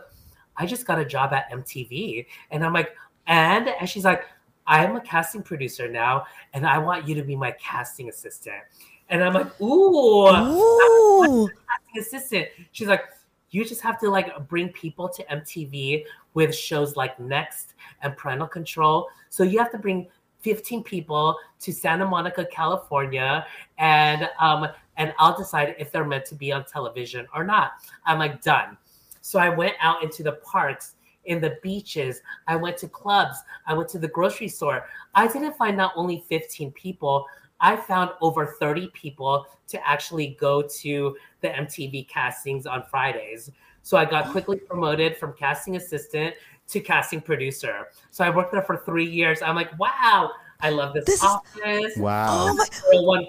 [0.57, 2.25] I just got a job at MTV.
[2.51, 2.95] And I'm like,
[3.27, 3.67] and?
[3.67, 4.25] And she's like,
[4.67, 8.61] I'm a casting producer now, and I want you to be my casting assistant.
[9.09, 11.49] And I'm like, ooh, Ooh.
[11.49, 12.47] casting assistant.
[12.71, 13.05] She's like,
[13.49, 18.47] you just have to like bring people to MTV with shows like Next and Parental
[18.47, 19.09] Control.
[19.29, 20.07] So you have to bring
[20.41, 23.45] 15 people to Santa Monica, California,
[23.77, 27.73] and um, and I'll decide if they're meant to be on television or not.
[28.05, 28.77] I'm like, done.
[29.21, 32.21] So I went out into the parks, in the beaches.
[32.47, 33.37] I went to clubs.
[33.67, 34.85] I went to the grocery store.
[35.13, 37.25] I didn't find not only 15 people,
[37.59, 43.51] I found over 30 people to actually go to the MTV castings on Fridays.
[43.83, 46.35] So I got quickly promoted from casting assistant
[46.71, 47.87] to casting producer.
[48.11, 49.41] So I worked there for three years.
[49.41, 50.31] I'm like, wow,
[50.61, 51.93] I love this, This is- office.
[51.97, 52.47] Wow.
[52.49, 52.65] Oh my.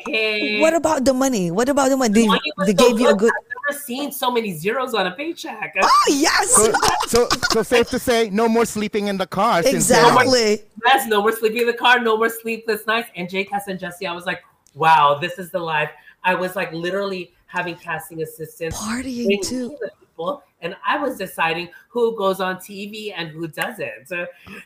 [0.06, 0.60] 1K.
[0.60, 1.50] What about the money?
[1.50, 2.12] What about the money?
[2.14, 3.32] They, Money they so gave you a good.
[3.32, 5.74] I've never seen so many zeros on a paycheck.
[5.82, 6.72] Oh yes, So,
[7.06, 9.62] so, so safe to say, no more sleeping in the car.
[9.62, 10.04] since then.
[10.04, 10.62] exactly.
[10.84, 13.08] Yes, no more sleeping in the car, no more sleepless nights.
[13.16, 14.42] And Jay Cass and Jesse, I was like,
[14.74, 15.90] wow, this is the life.
[16.24, 19.76] I was like literally having casting assistants Partying too.
[20.00, 24.10] people, and I was deciding who goes on TV and who doesn't.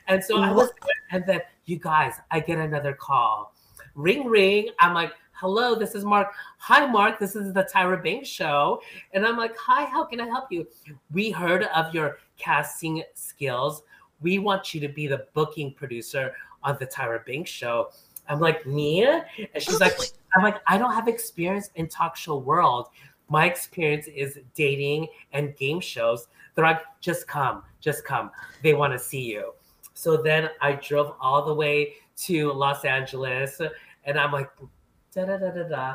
[0.07, 0.71] And so I was,
[1.11, 3.55] and then you guys, I get another call,
[3.95, 4.69] ring ring.
[4.79, 6.33] I'm like, hello, this is Marc.
[6.59, 7.19] Hi, Marc.
[7.19, 8.81] This is the Tyra Banks show,
[9.13, 10.67] and I'm like, hi, how can I help you?
[11.13, 13.83] We heard of your casting skills.
[14.21, 17.91] We want you to be the booking producer on the Tyra Banks show.
[18.29, 19.05] I'm like, me?
[19.05, 19.23] And
[19.59, 19.97] she's like,
[20.35, 22.89] I'm like, I don't have experience in talk show world.
[23.29, 26.29] My experience is dating and game shows.
[26.55, 28.31] They're like, just come, just come.
[28.63, 29.53] They want to see you.
[29.95, 33.61] So then I drove all the way to Los Angeles
[34.05, 34.51] and I'm like,
[35.13, 35.95] da da da da da.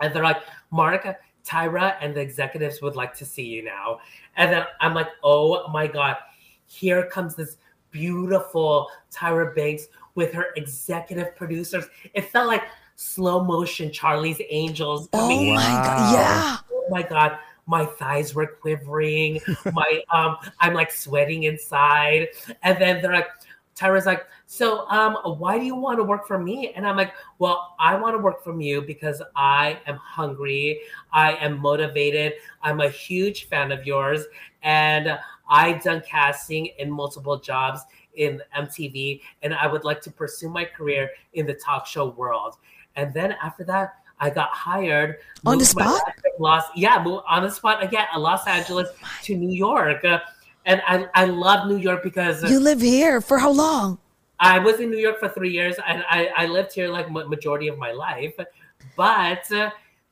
[0.00, 1.06] And they're like, Marc,
[1.44, 4.00] Tyra, and the executives would like to see you now.
[4.36, 6.16] And then I'm like, oh my God,
[6.66, 7.56] here comes this
[7.90, 11.86] beautiful Tyra Banks with her executive producers.
[12.14, 12.62] It felt like
[12.98, 15.54] slow motion Charlie's Angels Oh coming in.
[15.54, 15.82] my Wow.
[15.84, 16.10] god.
[16.10, 16.56] Yeah.
[16.72, 19.40] Oh my god, my thighs were quivering.
[19.72, 22.28] my um, I'm like sweating inside.
[22.64, 23.28] And then they're like,
[23.76, 26.72] Tyra's like, so um, why do you want to work for me?
[26.74, 30.80] And I'm like, well, I want to work from you because I am hungry.
[31.12, 32.32] I am motivated.
[32.62, 34.24] I'm a huge fan of yours,
[34.64, 35.16] and
[35.48, 37.82] I've done casting in multiple jobs
[38.16, 42.56] in MTV, and I would like to pursue my career in the talk show world.
[42.98, 46.00] And then after that, I got hired On the spot?
[46.40, 48.88] Los, yeah, on the spot again, uh, Los Angeles
[49.22, 50.04] to New York.
[50.04, 50.18] Uh,
[50.66, 53.98] and I, I love New York because You live here for how long?
[54.40, 57.26] I was in New York for three years, and I, I lived here like ma-
[57.26, 58.34] majority of my life.
[58.96, 59.70] But uh,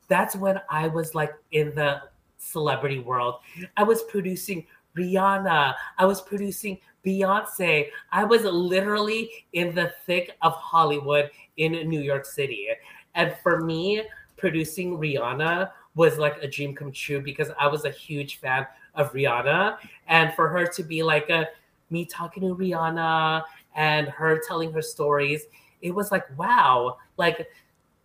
[0.08, 2.02] that's when I was like in the
[2.38, 3.36] celebrity world.
[3.76, 5.74] I was producing Rihanna.
[5.98, 7.88] I was producing Beyonce.
[8.10, 12.68] I was literally in the thick of Hollywood in New York City.
[13.14, 14.02] And for me,
[14.36, 19.12] producing Rihanna was like a dream come true because I was a huge fan of
[19.12, 19.78] Rihanna.
[20.08, 21.48] And for her to be like a
[21.90, 23.42] me talking to Rihanna
[23.74, 25.44] and her telling her stories,
[25.80, 27.46] it was like, wow, like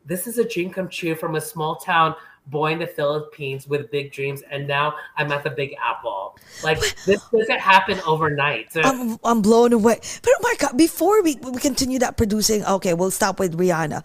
[0.05, 2.15] this is a dream come true from a small town
[2.47, 6.37] born in the Philippines with big dreams, and now I'm at the Big Apple.
[6.63, 8.75] Like this doesn't happen overnight.
[8.75, 9.99] I'm, I'm blown away.
[10.21, 14.03] But oh my God, before we, we continue that producing, okay, we'll stop with Rihanna.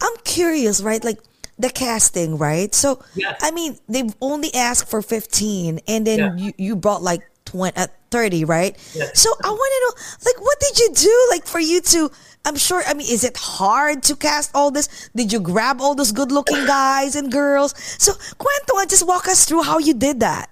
[0.00, 1.02] I'm curious, right?
[1.02, 1.18] Like
[1.58, 2.74] the casting, right?
[2.74, 3.38] So, Yes.
[3.42, 6.34] I mean, they've only asked for 15 and then Yeah.
[6.36, 8.76] you, you brought like 20, uh, 30, right?
[8.94, 9.20] Yes.
[9.20, 12.10] So I want to know, like, what did you do, like, for you to,
[12.44, 15.10] I'm sure, I mean, is it hard to cast all this?
[15.14, 17.74] Did you grab all those good looking guys and girls?
[17.98, 20.50] So, Cuento, just walk us through how you did that.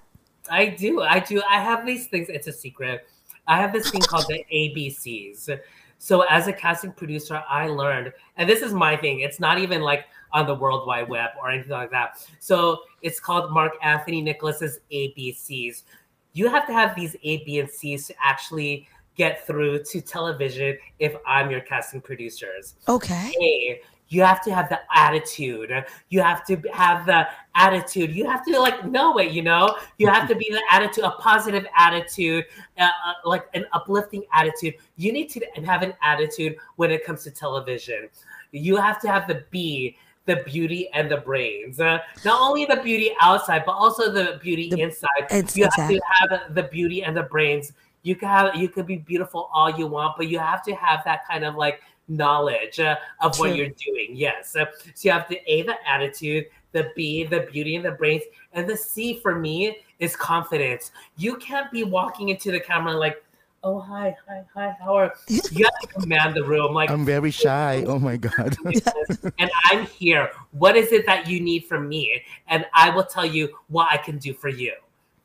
[0.51, 1.03] I do.
[1.03, 1.43] I do.
[1.49, 2.29] I have these things.
[2.29, 3.07] It's a secret.
[3.47, 5.59] I have this thing called the ABCs.
[5.99, 9.21] So as a casting producer, I learned, and this is my thing.
[9.21, 12.25] It's not even like on the World Wide Web or anything like that.
[12.39, 15.83] So it's called Marc Anthony Nicolas's ABCs.
[16.35, 18.87] You have to have these A, B, and C's to actually
[19.19, 22.77] get through to television if I'm your casting producers.
[22.89, 23.33] Okay.
[23.43, 25.71] A, you have to have the attitude.
[26.09, 28.15] You have to have the attitude.
[28.15, 29.33] You have to like know it.
[29.33, 32.47] You know, you have to be the attitude, a positive attitude,
[32.79, 34.75] uh, uh, like an uplifting attitude.
[34.97, 38.09] You need to have an attitude when it comes to television.
[38.53, 41.79] You have to have the B, the beauty and the brains.
[41.79, 45.27] Uh, not only the beauty outside, but also the beauty The- inside.
[45.55, 47.73] you have to have the beauty and the brains.
[48.09, 51.05] You can have, you could be beautiful all you want, but you have to have
[51.05, 53.49] that kind of like knowledge uh, of True.
[53.49, 54.09] what you're doing.
[54.15, 54.57] Yes.
[54.57, 58.23] Uh, so you have the A, the attitude, the B, the beauty and the brains,
[58.55, 60.91] and the C for me is confidence.
[61.19, 63.23] You can't be walking into the camera like,
[63.63, 67.31] oh hi, hi, hi, how are you have to command the room like I'm very
[67.31, 67.85] shy.
[67.87, 68.57] Oh my god.
[69.39, 70.31] and I'm here.
[70.53, 72.23] What is it that you need from me?
[72.47, 74.73] And I will tell you what I can do for you.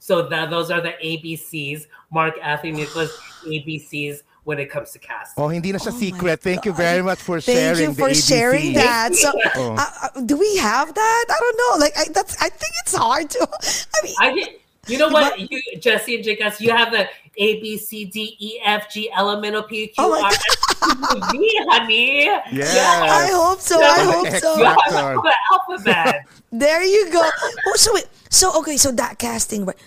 [0.03, 3.09] So that those are the ABCs, Marc Anthony Nicolas
[3.45, 5.41] ABCs when it comes to casting.
[5.41, 6.43] Oh, hindi na siya Oh secret.
[6.43, 9.15] Thank you very much for Thank sharing Thank you for the sharing that.
[9.15, 9.79] So, Oh.
[9.79, 11.25] uh, uh, do we have that?
[11.31, 11.73] I don't know.
[11.79, 12.35] Like, I, that's.
[12.43, 13.47] I think it's hard to.
[13.47, 14.49] I mean, I did.
[14.91, 15.47] You know what, you,
[15.79, 17.07] Jesse and Jackass, you have the
[17.39, 20.19] A B C D E F G L M N O P Q Oh my
[20.19, 22.25] R S T U V, honey.
[22.51, 23.07] Yeah.
[23.07, 23.79] I hope so.
[23.79, 23.87] Yeah.
[23.87, 24.57] I hope so.
[24.59, 26.27] You have the alphabet.
[26.51, 27.23] There you go.
[27.65, 28.05] Oh, so wait.
[28.29, 28.77] So okay.
[28.77, 29.77] So that casting, right?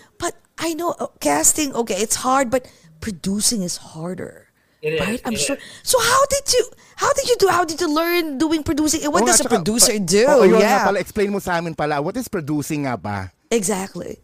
[0.57, 1.75] But I know uh, casting.
[1.75, 4.49] Okay, it's hard, but producing is harder.
[4.83, 5.21] It is, right?
[5.25, 5.57] I'm it sure.
[5.57, 5.63] is.
[5.83, 6.65] So how did you?
[6.97, 7.49] How did you do?
[7.49, 9.05] How did you learn doing producing?
[9.05, 10.25] And what Oo nga, does a producer pa- do?
[10.29, 10.85] Oo, yun nga yeah.
[10.85, 12.01] pala, explain mo sa amin pala.
[12.01, 13.33] What is producing nga ba?
[13.51, 14.19] Exactly.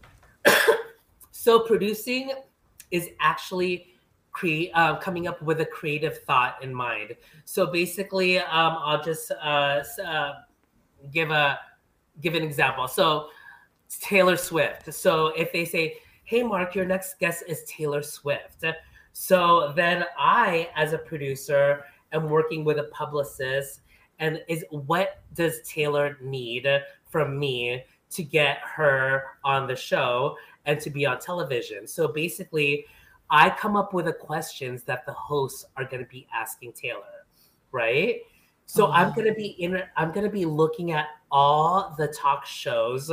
[1.43, 2.31] So producing
[2.87, 3.91] is actually
[4.31, 7.19] create uh, coming up with a creative thought in mind.
[7.43, 10.33] So basically, um, I'll just uh, uh,
[11.11, 11.59] give a
[12.21, 12.87] give an example.
[12.87, 13.27] So
[13.99, 14.93] Taylor Swift.
[14.93, 18.65] So if they say, "Hey, Marc, your next guest is Taylor Swift,"
[19.13, 23.81] so then I, as a producer, am working with a publicist,
[24.19, 26.67] and is what does Taylor need
[27.09, 31.87] from me to get her on the show and to be on television?
[31.87, 32.85] So basically,
[33.29, 37.25] I come up with the questions that the hosts are going to be asking Taylor,
[37.71, 38.17] right?
[38.65, 39.11] So I'm mm-hmm.
[39.11, 39.15] Oh.
[39.15, 39.81] going to be in.
[39.97, 43.11] I'm going to be looking at all the talk shows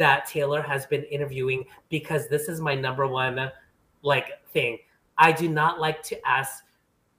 [0.00, 3.52] that Taylor has been interviewing because this is my number one
[4.00, 4.78] like thing.
[5.18, 6.64] I do not like to ask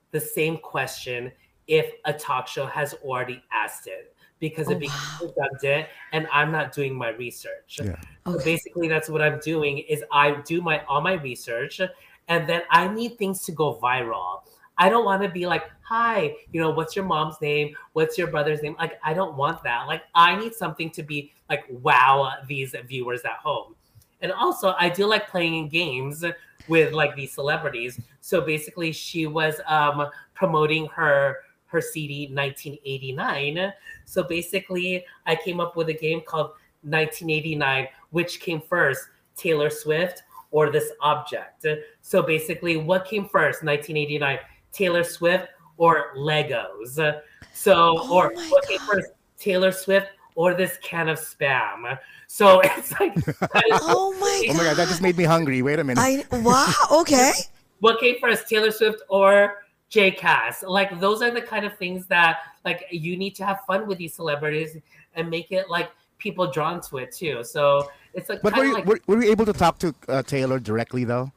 [0.10, 1.32] the same question
[1.68, 6.52] if a talk show has already asked it because Oh, it becomes redundant and I'm
[6.52, 7.80] not doing my research.
[7.84, 7.96] Yeah.
[8.26, 8.44] So Okay.
[8.44, 11.80] basically that's what I'm doing is I do my all my research
[12.28, 14.42] and then I need things to go viral.
[14.82, 17.76] I don't want to be like, hi, you know, what's your mom's name?
[17.94, 18.76] What's your brother's name?
[18.80, 19.86] Like, I don't want that.
[19.86, 23.76] Like, I need something to be like, wow, these viewers at home.
[24.22, 26.26] And also, I do like playing games
[26.68, 28.02] with like these celebrities.
[28.22, 33.72] So basically, she was um, promoting her her CD 1989.
[34.06, 40.24] So basically, I came up with a game called 1989, which came first, Taylor Swift
[40.52, 41.66] or this object.
[42.02, 44.40] So basically, what came first, 1989,
[44.74, 47.22] Taylor Swift or Legos?
[47.54, 48.88] So, Oh or my what came God.
[48.88, 51.98] first, Taylor Swift or this can of spam?
[52.28, 53.14] So it's like,
[53.72, 55.62] Oh my Oh my god, that just made me hungry.
[55.62, 56.02] Wait a minute.
[56.02, 56.72] I wow.
[57.02, 57.32] Okay.
[57.80, 60.64] what came first, Taylor Swift or J Cass?
[60.64, 63.98] Like those are the kind of things that like you need to have fun with
[63.98, 64.78] these celebrities
[65.16, 67.44] and make it like people drawn to it too.
[67.44, 70.24] So it's like but were you, like were, were you able to talk to uh,
[70.24, 71.32] Taylor directly though?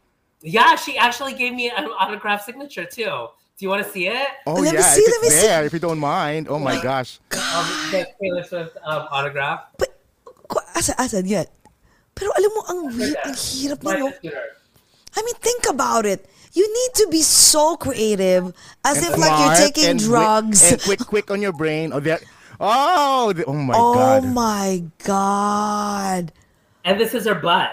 [0.45, 3.32] Yeah, she actually gave me an autograph signature too.
[3.57, 4.28] Do you want to see it?
[4.47, 5.47] Oh Let me yeah, see, if let me it's see.
[5.47, 6.47] there, if you don't mind.
[6.51, 7.18] Oh my gosh.
[7.32, 7.66] Um,
[8.20, 9.70] Taylor Swift um, autograph.
[9.78, 9.95] But
[10.51, 11.47] ku- asa asan yan?
[12.18, 14.07] Pero alam mo ang weird, ang hirap My na no?
[14.11, 14.59] computer.
[15.14, 16.26] I mean, think about it.
[16.55, 18.51] You need to be so creative,
[18.82, 20.59] as And if like you're taking and wi- drugs.
[20.66, 21.90] and quick, quick on your brain.
[21.95, 22.18] Oh, there.
[22.59, 24.22] Oh, oh my oh god.
[24.22, 26.30] Oh my god.
[26.84, 27.70] And this is her butt.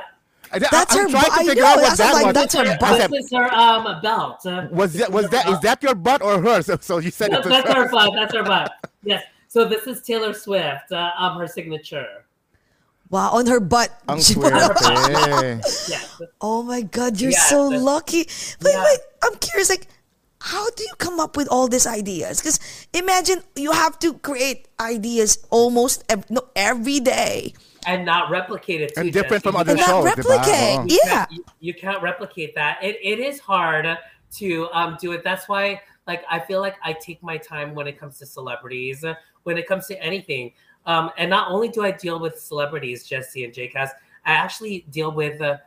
[0.53, 1.25] I- That's I'm her trying butt.
[1.25, 2.33] to I figure know, out what that's that like- was.
[2.33, 3.11] that's her I butt.
[3.11, 4.45] This is her um belt.
[4.45, 6.65] Uh, was that was that is that your butt or hers?
[6.71, 8.13] So, so you said That's, it that's her butt.
[8.15, 8.73] That's her butt.
[9.03, 9.23] Yes.
[9.47, 10.91] So this is Taylor Swift.
[10.91, 12.25] Uh, um, her signature.
[13.09, 13.91] Wow, on her butt.
[14.07, 15.59] Ang She put her- swerte.
[15.89, 16.21] Yes.
[16.39, 18.19] oh my god, you're Yeah, so lucky.
[18.63, 18.83] Wait, Yeah.
[18.83, 19.87] wait, I'm curious, like,
[20.39, 22.39] how do you come up with all these ideas?
[22.39, 22.59] Because
[22.93, 27.53] imagine you have to create ideas almost ev- no, every day
[27.87, 28.93] And not replicate it.
[28.95, 29.51] Too, And different Jesse.
[29.51, 30.17] from other and not shows, diba?
[30.17, 30.79] replicate.
[30.79, 30.99] Oh.
[31.05, 31.25] Yeah.
[31.31, 32.77] you, you can't replicate that.
[32.83, 33.97] It, it is hard
[34.37, 35.23] to um, do it.
[35.23, 39.03] That's why, like, I feel like I take my time when it comes to celebrities,
[39.03, 40.53] uh, when it comes to anything.
[40.85, 43.91] Um, and not only do I deal with celebrities, Jesse and JCast,
[44.25, 45.57] I actually deal with uh,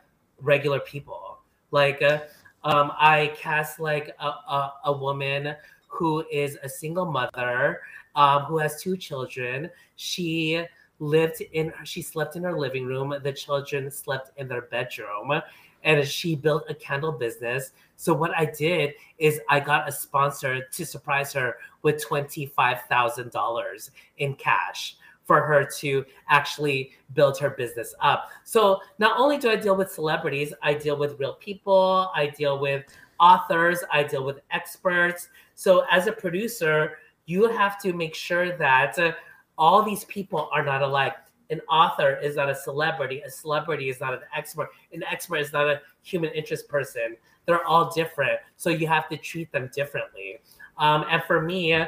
[0.41, 1.39] regular people.
[1.71, 2.19] Like, uh,
[2.63, 5.55] um, I cast like a, a, a woman
[5.87, 7.81] who is a single mother
[8.15, 9.69] um, who has two children.
[9.95, 10.65] She
[10.99, 15.41] lived in she slept in her living room the children slept in their bedroom
[15.83, 17.71] and she built a candle business.
[17.95, 24.33] So what i did is i got a sponsor to surprise her with $25000 in
[24.35, 28.29] cash for her to actually build her business up.
[28.43, 32.59] So not only do i deal with celebrities i deal with real people i deal
[32.59, 32.85] with
[33.19, 35.27] authors i deal with experts.
[35.55, 38.97] So as a producer you have to make sure that
[39.57, 41.15] all these people are not alike.
[41.49, 43.21] An author is not a celebrity.
[43.21, 44.69] A celebrity is not an expert.
[44.91, 47.15] An expert is not a human interest person.
[47.45, 48.39] They're all different.
[48.57, 50.39] So you have to treat them differently.
[50.77, 51.85] Um, and for me,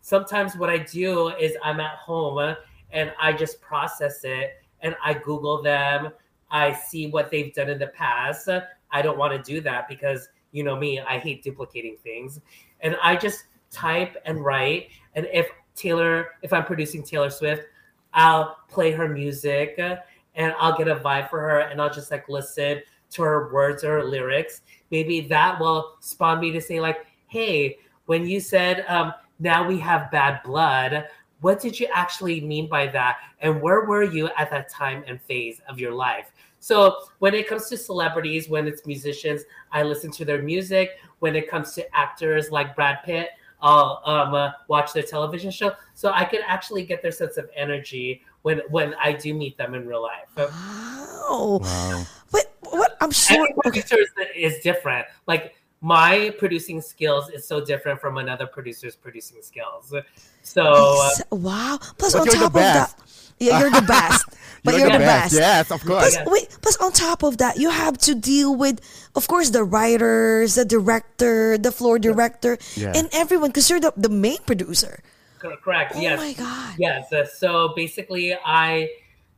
[0.00, 2.56] sometimes what I do is I'm at home
[2.90, 6.10] and I just process it and I Google them.
[6.50, 8.48] I see what they've done in the past.
[8.90, 12.40] I don't want to do that because you know me, I hate duplicating things.
[12.80, 14.88] And I just type and write.
[15.14, 17.64] And if Taylor, if I'm producing Taylor Swift,
[18.12, 19.96] I'll play her music uh,
[20.34, 23.84] and I'll get a vibe for her and I'll just like listen to her words
[23.84, 24.62] or lyrics.
[24.90, 29.78] Maybe that will spawn me to say, like, hey, when you said um, now we
[29.78, 31.08] have bad blood,
[31.40, 33.18] what did you actually mean by that?
[33.40, 36.32] And where were you at that time and phase of your life?
[36.60, 40.92] So when it comes to celebrities, when it's musicians, I listen to their music.
[41.18, 43.30] When it comes to actors like Brad Pitt,
[43.64, 47.48] I'll um, uh, watch their television show, so I can actually get their sense of
[47.56, 50.28] energy when when I do meet them in real life.
[50.36, 51.60] Wow.
[51.62, 52.04] Wow.
[52.30, 53.48] But what I'm sure.
[53.64, 53.96] Every Okay.
[53.96, 55.06] is, is different.
[55.26, 59.94] Like my producing skills is so different from another producer's producing skills.
[60.42, 61.78] So uh, wow.
[61.96, 62.94] Plus, But on top of that,
[63.38, 64.26] yeah, you're the best.
[64.64, 65.34] but you're, the, best.
[65.34, 66.16] Yes, of course.
[66.16, 68.80] Plus, wait, plus on top of that, you have to deal with,
[69.14, 72.92] of course, the writers, the director, the floor director, Yeah.
[72.96, 75.02] and everyone, because you're the, the main producer.
[75.38, 75.92] correct.
[75.94, 76.18] Oh yes.
[76.18, 76.74] Oh my God.
[76.78, 77.12] Yes.
[77.12, 78.88] uh, so basically, I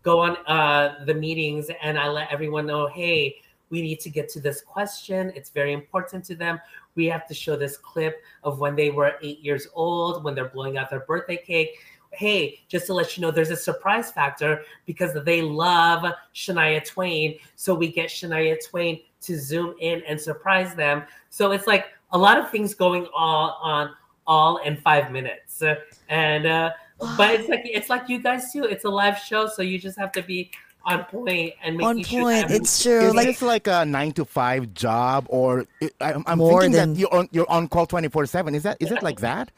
[0.03, 4.29] go on uh, the meetings and I let everyone know, hey, we need to get
[4.31, 5.33] to this question.
[5.35, 6.61] It's very important to them.
[6.95, 10.49] We have to show this clip of when they were eight years old, when they're
[10.49, 11.81] blowing out their birthday cake.
[12.13, 16.05] Hey, just to let you know, there's a surprise factor because they love
[16.35, 17.39] Shania Twain.
[17.57, 21.03] So we get Shania Twain to zoom in and surprise them.
[21.31, 23.91] So it's like a lot of things going all on
[24.27, 25.63] all in five minutes.
[26.09, 26.71] And uh,
[27.17, 28.65] but it's like it's like you guys too.
[28.65, 30.51] It's a live show, so you just have to be
[30.85, 32.49] on point and making On sure point.
[32.49, 33.01] that It's true.
[33.09, 35.67] Is Like, this like a nine to five job, or
[36.01, 38.55] I, I'm More thinking than- that you're on you're on call twenty four seven?
[38.55, 39.51] Is that is it like that?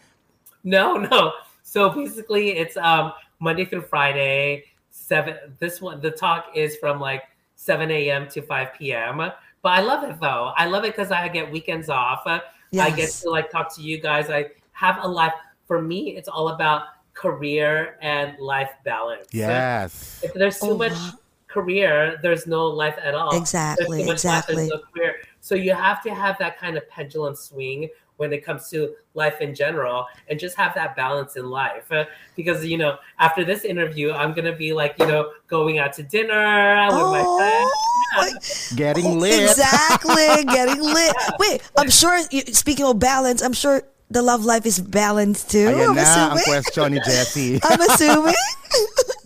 [0.65, 1.33] No, no.
[1.69, 4.65] So basically, it's um Monday through Friday.
[4.91, 5.37] Seven.
[5.59, 7.25] This one, the talk is from like
[7.57, 8.27] seven a.m.
[8.31, 9.19] to five p.m.
[9.19, 10.53] But I love it though.
[10.57, 12.23] I love it because I get weekends off.
[12.27, 12.41] Uh,
[12.81, 14.31] I get to like talk to you guys.
[14.31, 15.35] I have a life.
[15.67, 19.29] For me, it's all about career and life balance.
[19.33, 20.21] Yes.
[20.23, 21.11] If there's too Oh, much wow.
[21.49, 23.31] career, there's no life at all.
[23.33, 24.69] There's Exactly, too much life, exactly.
[24.69, 25.17] no career.
[25.41, 29.41] So you have to have that kind of pendulum swing when it comes to life
[29.41, 31.91] in general and just have that balance in life.
[31.91, 32.05] Uh,
[32.37, 35.95] because, you know, after this interview, I'm going to be like, you know, going out
[35.95, 37.71] to dinner with my friends.
[37.73, 38.33] oh, my-
[38.77, 39.49] Getting lit.
[39.51, 41.15] Exactly, getting lit.
[41.39, 42.19] Wait, I'm sure.
[42.53, 45.69] Speaking of balance, I'm sure the love life is balanced too.
[45.69, 46.45] Ayan I'm na ang assuming.
[46.45, 47.61] question ni Jessie.
[47.65, 48.35] I'm assuming.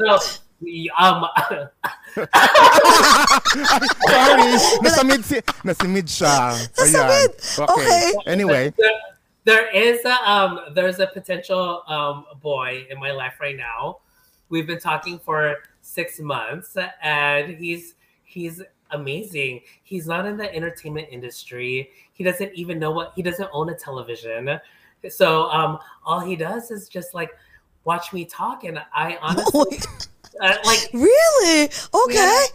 [0.02, 0.18] So,
[0.60, 1.26] we, um,
[3.52, 4.52] Sorry,
[4.84, 6.52] nasamid si nasamid siya.
[6.76, 7.30] Nasamid.
[7.40, 7.68] Ayan.
[7.68, 8.12] Okay.
[8.26, 9.00] Anyway, there,
[9.44, 13.98] there is a, um, there's a potential um, boy in my life right now.
[14.48, 17.94] We've been talking for six months, and he's
[18.24, 19.60] he's amazing.
[19.82, 21.90] He's not in the entertainment industry.
[22.12, 24.60] He doesn't even know what he doesn't own a television.
[25.08, 27.30] So um, all he does is just like
[27.84, 30.06] watch me talk, and I Oh honestly my-
[30.40, 31.70] uh, like really?
[31.94, 32.14] Okay.
[32.14, 32.46] Yeah.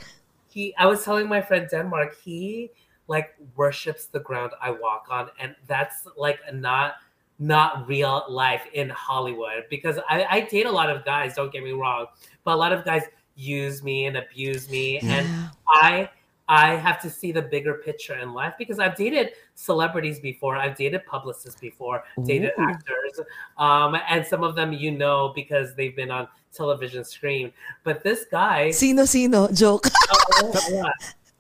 [0.50, 0.76] he.
[0.78, 2.72] I was telling my friend Denmark he
[3.08, 6.96] like worships the ground I walk on, and that's like not
[7.40, 11.36] not real life in Hollywood because I, I date a lot of guys.
[11.36, 12.08] Don't get me wrong,
[12.44, 13.04] but a lot of guys
[13.36, 15.28] use me and abuse me, and
[15.70, 16.10] I
[16.50, 20.78] I have to see the bigger picture in life because I've dated celebrities before, I've
[20.78, 22.64] dated publicists before, dated Ooh.
[22.64, 23.20] actors,
[23.58, 27.52] um, and some of them you know because they've been on television screen.
[27.84, 29.48] But this guy, Sino sino?
[29.52, 29.88] Joke.
[30.34, 30.94] oh, what?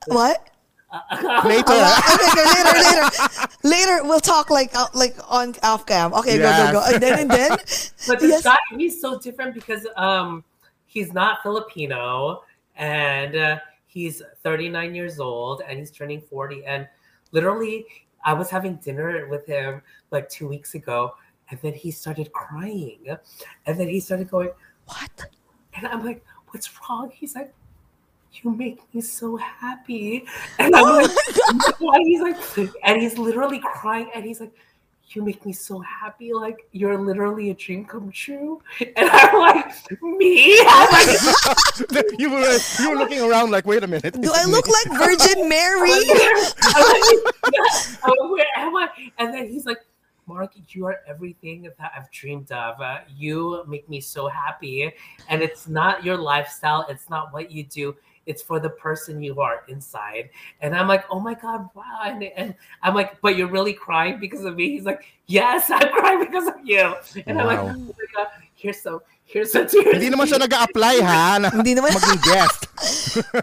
[0.08, 0.50] what?
[1.46, 1.66] Later.
[1.68, 4.04] Oh, okay, okay, later, later, later.
[4.08, 6.14] We'll talk like uh, like on off cam.
[6.14, 6.94] Okay, go, go, go.
[6.94, 7.52] And then, and then.
[8.08, 8.44] But this Yes.
[8.44, 10.44] guy, he's so different because um,
[10.86, 12.44] he's not Filipino
[12.78, 16.66] and uh, he's 39 years old and he's turning 40.
[16.66, 16.88] And
[17.34, 17.86] literally,
[18.24, 19.82] I was having dinner with him
[20.12, 21.16] like two weeks ago,
[21.52, 23.00] and then he started crying,
[23.66, 24.52] and then he started going,
[24.88, 25.26] What?
[25.76, 27.54] and I'm like, "What's wrong?" He's like.
[28.44, 30.26] You make me so happy,
[30.60, 31.98] and I'm Oh like, why?
[32.04, 32.38] He's like,
[32.84, 34.52] and he's literally crying, and he's like,
[35.16, 36.34] you make me so happy.
[36.34, 38.62] Like you're literally a dream come true.
[38.80, 40.60] And I'm like, me?
[40.68, 44.20] I'm like, you were you were looking around like, wait a minute.
[44.20, 45.92] Do I look like Virgin Mary?
[45.92, 47.34] I'm like,
[48.04, 48.90] I'm like, where am I?
[49.18, 49.80] And then he's like,
[50.28, 52.80] Marc, you are everything that I've dreamed of.
[52.82, 54.92] Uh, you make me so happy.
[55.30, 57.96] And it's not your lifestyle, it's not what you do.
[58.28, 60.30] It's for the person you are inside.
[60.60, 62.02] And I'm like, oh my God, wow.
[62.04, 64.72] And, and I'm like, but you're really crying because of me?
[64.72, 66.94] He's like, yes, I'm crying because of you.
[67.26, 67.74] And I'm like, Wow.
[67.74, 69.96] oh my God, here's some, here's some tears.
[69.96, 71.96] Hindi naman siya nag-a-apply ha na Hindi naman.
[71.96, 72.68] maging guest.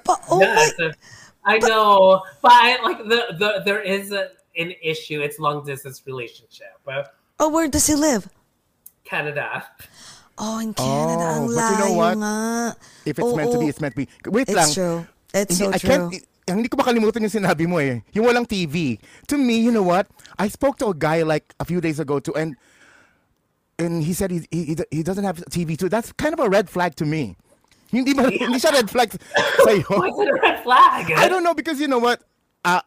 [0.05, 0.45] But, oh my.
[0.53, 0.93] Yes, uh,
[1.47, 5.21] I know, but I, like the, the there is a, an issue.
[5.21, 6.79] It's long distance relationship.
[7.39, 8.29] Oh, where does he live?
[9.05, 9.67] Canada.
[10.39, 11.47] Oh, in Canada.
[11.47, 12.19] Oh, but you know what?
[12.19, 12.77] nga.
[13.07, 14.09] If it's meant to be, it's meant to be.
[14.27, 14.65] Wait lang.
[14.67, 15.07] It's true.
[15.33, 15.91] It's so Hindi- I true.
[15.91, 18.03] can't, ang hindi ko makalimutan yung sinabi mo eh.
[18.13, 18.99] Yung walang TV.
[19.29, 20.07] To me, you know what?
[20.39, 22.55] I spoke to a guy like a few days ago too, and
[23.79, 25.89] and he said he, he, he doesn't have TV too.
[25.89, 27.37] That's kind of a red flag to me.
[27.91, 29.15] Hindi, ba, hindi siya red flag
[29.65, 29.87] sa'yo.
[29.87, 31.13] Why is it a red flag?
[31.15, 32.23] I don't know because you know what?
[32.65, 32.83] Uh,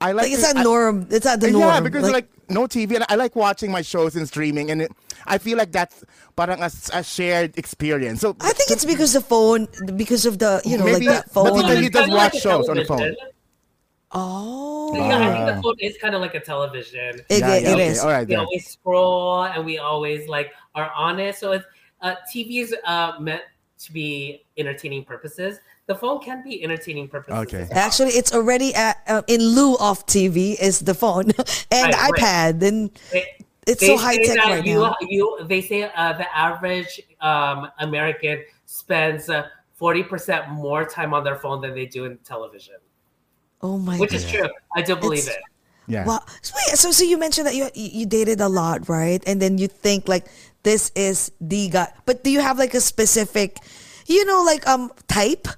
[0.00, 1.06] I like Like, it's to- not I- norm.
[1.10, 1.62] It's not the norm.
[1.74, 4.92] Yeah, because like, no TV, and I like watching my shows and streaming, and it,
[5.26, 6.04] I feel like that's
[6.36, 8.20] parang a, a shared experience.
[8.20, 11.30] So I think it's because the phone, because of the, you know, Maybe- like the
[11.34, 11.64] but phone.
[11.64, 12.98] he- he it's does kinda watch a shows on the phone.
[12.98, 13.28] television.
[14.12, 14.94] oh.
[14.94, 17.20] Yeah, I think the phone is kind of like a television.
[17.28, 17.98] It, yeah, it yeah, okay, is.
[18.00, 18.26] all right.
[18.26, 18.44] we then.
[18.44, 21.36] always scroll and we always like are on it.
[21.36, 21.64] So it's
[22.00, 23.42] uh, TV is uh, meant
[23.80, 25.58] to be entertaining purposes.
[25.88, 27.40] The phone can be entertaining purposes.
[27.48, 27.66] Okay.
[27.68, 27.78] well.
[27.86, 31.24] Actually, it's already at, uh, in lieu of TV is the phone
[31.72, 32.12] and Right, right.
[32.12, 32.62] iPad.
[32.62, 33.24] And They-
[33.66, 34.94] it's they so say high tech that right you, now.
[35.00, 41.24] You, they say uh, the average um, American spends uh, forty percent more time on
[41.24, 42.76] their phone than they do in television,
[43.60, 44.00] Oh my god.
[44.00, 44.16] which god.
[44.20, 44.48] is true.
[44.76, 45.42] I do believe It's- it.
[45.90, 46.04] Yeah.
[46.04, 46.20] Wow.
[46.42, 49.22] So, wait, so so you mentioned that you you dated a lot, right?
[49.26, 50.26] And then you think like
[50.64, 51.88] this is the guy.
[52.04, 53.56] But do you have like a specific,
[54.06, 55.48] you know, like um type?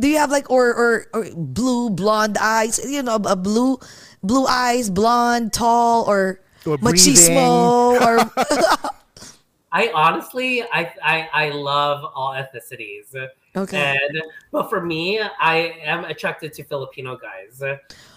[0.00, 2.80] Do you have like or or, or blue blonde eyes?
[2.84, 3.78] You know, a blue
[4.22, 8.30] blue eyes, blonde, tall, or, Or machismo, or
[9.72, 13.14] I honestly, I, I I love all ethnicities.
[13.54, 13.96] okay.
[13.96, 17.62] And but for me, I am attracted to Filipino guys,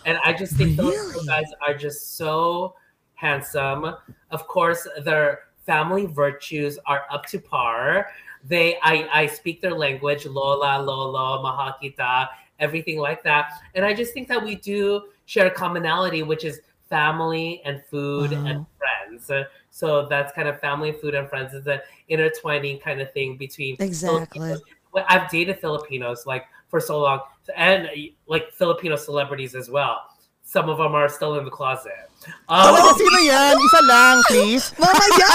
[0.05, 2.75] and I just think Filipino guys are just so
[3.15, 3.95] handsome.
[4.31, 8.09] Of course, their family virtues are up to par.
[8.43, 12.27] They, I, I speak their language, Lola, Lolo, Mahakita,
[12.59, 16.59] everything like that, and I just think that we do share a commonality, which is
[16.89, 18.45] family and food Wow.
[18.45, 19.31] and friends.
[19.71, 21.79] So that's kind of family, food, and friends is an
[22.09, 24.39] intertwining kind of thing between Exactly.
[24.39, 24.61] Filipinos
[24.93, 27.21] well, I've dated Filipinos like for so long,
[27.55, 27.89] and
[28.27, 30.03] like Filipino celebrities as well.
[30.43, 32.11] Some of them are still in the closet.
[32.47, 33.57] Ano Um, sino yan?
[33.57, 34.69] Isa lang, please.
[34.79, 35.29] Mamaya!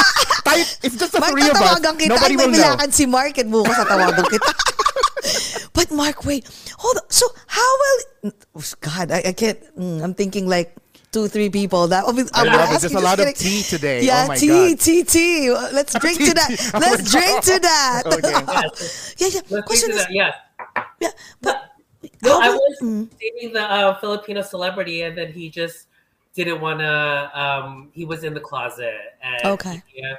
[0.49, 1.81] Tayo, it's just the Marc, three of us.
[1.81, 2.09] kita.
[2.09, 2.59] Nobody Ay, will know.
[2.59, 4.51] milakan si Marc at bukas tatawagan kita.
[5.77, 6.49] but Marc, wait.
[6.81, 7.07] Hold on.
[7.13, 8.33] So how will...
[8.57, 9.61] Oh, God, I, I can't...
[9.77, 10.73] mm, I'm thinking like
[11.13, 11.89] two, three people.
[11.89, 12.81] That I'm I love it.
[12.81, 14.05] There's a lot of tea today.
[14.05, 14.81] Yeah, oh my tea, God.
[14.81, 15.51] tea, tea.
[15.51, 16.49] Let's drink to that.
[16.49, 16.71] tea.
[16.75, 18.03] Oh Let's my drink to that.
[18.19, 18.33] Okay.
[18.33, 19.41] yes, yeah, yeah.
[19.51, 20.13] let's Question do is, that.
[20.13, 20.35] Yes.
[21.01, 21.57] yeah, but
[22.23, 25.89] No, I was mm, dating the uh, Filipino celebrity, and then he just
[26.35, 26.95] didn't want to.
[27.35, 29.83] Um, he was in the closet, and Okay.
[29.87, 30.15] he, uh,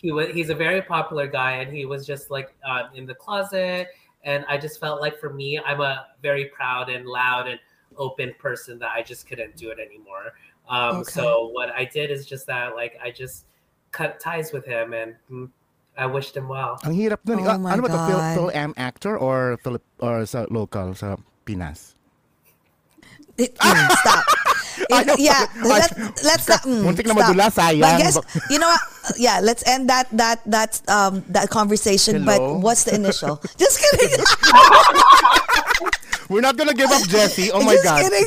[0.00, 0.28] he was.
[0.32, 3.88] He's a very popular guy, and he was just like uh, in the closet.
[4.24, 7.58] And I just felt like for me, I'm a very proud and loud and
[7.96, 10.36] open person that I just couldn't do it anymore.
[10.68, 11.12] Um, Okay.
[11.12, 13.44] So what I did is just that, like, I just
[13.92, 15.48] cut ties with him, and mm,
[15.96, 16.78] I wished him well.
[16.84, 17.40] Ang hirap nun.
[17.40, 18.00] Oh Ah, my ano ba to?
[18.08, 18.34] Phil, God.
[18.36, 21.96] Phil M actor or Philip or sa local sa Pinas?
[23.40, 24.24] It- mm, stop.
[24.88, 25.92] Ay, yeah, let,
[26.24, 26.62] let's not.
[26.64, 27.28] Mm, Muntik na stop.
[27.28, 27.80] madula, sayang.
[27.84, 28.16] But I guess
[28.48, 28.80] you know what?
[29.20, 32.22] Yeah, let's end that that that um that conversation.
[32.24, 32.26] Hello?
[32.26, 33.36] But what's the initial?
[33.60, 34.16] Just kidding.
[36.30, 37.50] We're not gonna give up, Jesse.
[37.50, 37.98] Oh my Just God.
[38.06, 38.26] kidding.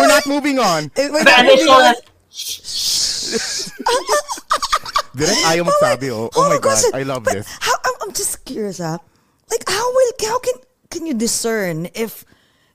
[0.00, 0.90] We're not moving on.
[0.96, 1.94] We're not moving initial on.
[1.94, 3.72] is-
[5.16, 6.28] Direct ayaw magsabi, oh.
[6.36, 6.84] Oh Hold my on, God.
[6.92, 7.48] I love But this.
[7.60, 9.00] How I'm, I'm just curious, ah.
[9.48, 10.56] Like how will how can
[10.92, 12.24] can you discern if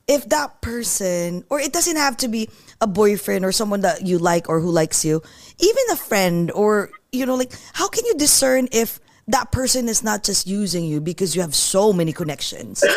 [0.09, 2.49] if that person or it doesn't have to be
[2.81, 5.21] a boyfriend or someone that you like or who likes you,
[5.59, 10.03] even a friend or you know like how can you discern if that person is
[10.03, 12.83] not just using you because you have so many connections?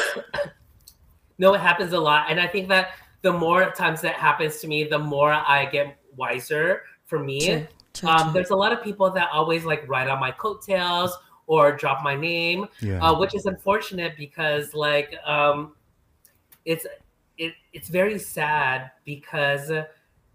[1.38, 2.30] No, it happens a lot.
[2.30, 2.90] And I think that
[3.22, 7.46] the more times that happens to me, the more I get wiser for me.
[7.46, 8.32] True, true, um, true.
[8.34, 11.16] There's a lot of people that always like write on my coattails
[11.46, 13.02] or drop my name, Yeah.
[13.02, 15.74] uh, which is unfortunate because like um,
[16.64, 16.86] it's
[17.38, 19.70] it, it's very sad because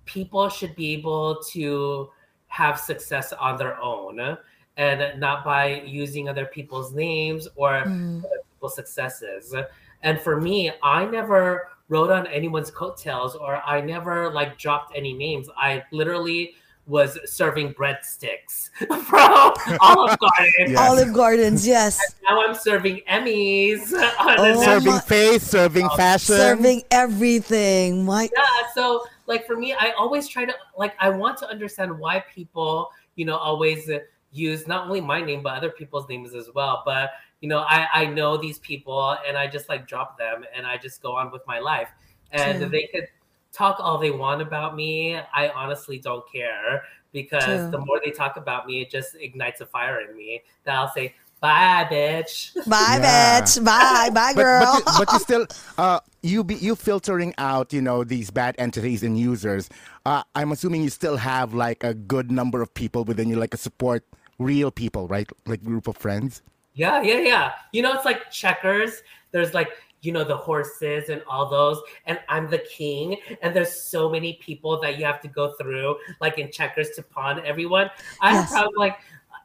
[0.06, 2.10] people should be able to
[2.48, 4.38] have success on their own
[4.78, 8.20] and not by using other people's names or hmm.
[8.20, 9.54] other people's successes.
[10.02, 15.14] And for me, I never wrote on anyone's coattails or I never like dropped any
[15.14, 15.50] names.
[15.58, 16.54] I literally
[16.90, 18.70] was serving breadsticks
[19.06, 20.72] from Olive Garden.
[20.72, 20.78] Yes.
[20.78, 22.00] Olive Gardens, yes.
[22.28, 23.94] Now I'm serving Emmys.
[24.22, 26.36] Oh Serving my- face, serving fashion.
[26.36, 28.06] Serving everything.
[28.06, 31.98] My yeah so like for me i always try to like i want to understand
[31.98, 34.00] why people you know always uh,
[34.32, 37.12] use not only my name but other people's names as well but
[37.42, 40.78] you know i i know these people and i just like drop them and i
[40.78, 41.90] just go on with my life
[42.32, 42.70] and True.
[42.70, 43.08] they could
[43.52, 47.72] talk all they want about me i honestly don't care because True.
[47.72, 50.90] the more they talk about me it just ignites a fire in me that i'll
[50.92, 53.42] say bye bitch bye, Yeah.
[53.42, 53.64] bitch.
[53.64, 54.82] Bye, bye, but, girl.
[54.86, 55.48] but, you, but you still
[55.78, 59.70] uh you be you filtering out you know these bad entities and users
[60.06, 63.54] uh i'm assuming you still have like a good number of people within you like
[63.54, 64.04] a support
[64.38, 66.42] real people right like group of friends
[66.76, 67.52] Yeah, yeah, yeah.
[67.74, 69.02] You know, it's like checkers.
[69.32, 69.68] There's like,
[70.02, 73.18] you know, the horses and all those, and I'm the king.
[73.42, 77.04] And there's so many people that you have to go through, like in checkers to
[77.04, 77.90] pawn everyone.
[78.22, 78.52] I'm Yes.
[78.52, 78.98] probably like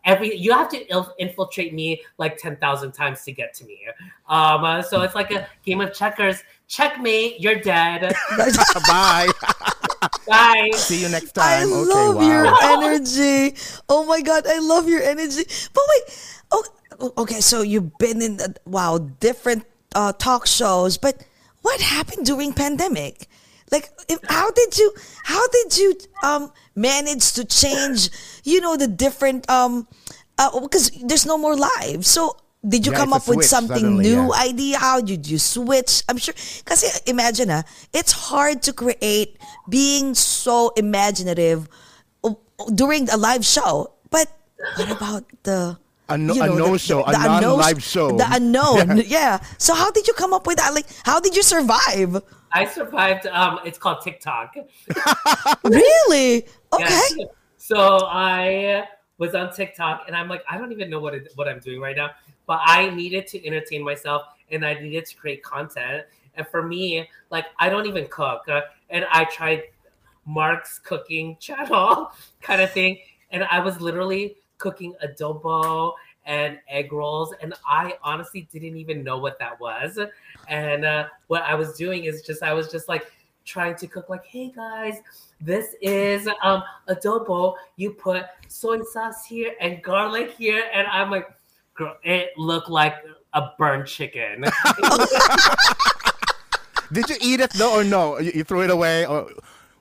[0.05, 3.81] every you have to il- infiltrate me like 10,000 times to get to me.
[4.29, 6.43] Um, uh, so it's like a game of checkers.
[6.69, 8.03] Checkmate, you're dead.
[8.89, 9.29] bye
[10.27, 10.71] Bye.
[10.75, 13.55] see you next I time okay love wow your energy.
[13.89, 15.45] Oh my god, I love your energy.
[15.73, 16.05] But wait,
[16.51, 16.65] oh,
[17.19, 21.25] okay, so you've been in the, wow different uh, talk shows, but
[21.63, 23.29] what happened during pandemic?
[23.73, 24.93] Like, if, how did you
[25.25, 28.11] how did you um manage to change?
[28.45, 29.89] You know the different um
[30.37, 32.37] because there's no more live, so.
[32.67, 34.41] Did you Yeah, come up with something suddenly, new yeah.
[34.49, 34.79] idea?
[34.81, 36.01] How did you switch?
[36.09, 36.33] I'm sure
[36.65, 37.61] because imagine ah,
[37.93, 39.37] it's hard to create
[39.69, 41.69] being so imaginative
[42.73, 43.93] during a live show.
[44.09, 44.33] But
[44.81, 45.77] what about the
[46.09, 48.17] A no- you a know, the- no-show, a the unknown- non-live show.
[48.17, 49.43] The unknown, yeah.
[49.59, 50.75] So how did you come up with that?
[50.75, 52.23] Like, how did you survive?
[52.53, 53.27] I survived.
[53.27, 54.55] Um, it's called TikTok.
[55.65, 56.47] Really?
[56.73, 57.01] Okay.
[57.17, 57.25] Yeah.
[57.57, 58.85] So I
[59.19, 61.81] was on TikTok and I'm like, I don't even know what it, what I'm doing
[61.81, 62.11] right now,
[62.47, 66.05] but I needed to entertain myself and I needed to create content.
[66.35, 69.63] And for me, like I don't even cook, uh, and I tried
[70.27, 72.11] Marc's cooking channel
[72.43, 72.99] kind of thing,
[73.31, 75.93] and I was literally cooking adobo
[76.25, 79.99] and egg rolls, and I honestly didn't even know what that was.
[80.49, 83.13] And uh, what I was doing is just I was just like
[83.45, 84.97] trying to cook like, hey guys,
[85.41, 87.55] this is um adobo.
[87.77, 91.29] You put soy sauce here and garlic here, and I'm like,
[91.75, 92.97] girl, it looked like
[93.35, 94.47] a burnt chicken.
[96.93, 99.29] did you eat it though or no you, you threw it away or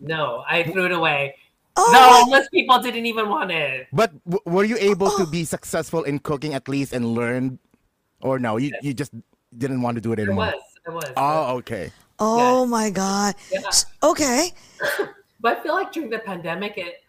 [0.04, 1.36] no, I threw it away.
[1.76, 3.88] Oh, no, most people didn't even want it.
[3.92, 5.18] but w- were you able Oh.
[5.18, 7.58] to be successful in cooking at least and learn
[8.22, 9.12] or no you, you just
[9.58, 10.54] didn't want to do it anymore.
[10.54, 11.08] It anymore was.
[11.08, 11.14] It was.
[11.18, 13.36] oh okay oh my god.
[13.52, 13.62] Yeah.
[14.04, 14.52] Okay.
[15.44, 17.04] But I feel like during the pandemic, it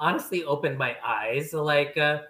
[0.00, 1.52] honestly opened my eyes.
[1.52, 2.22] Like, uh,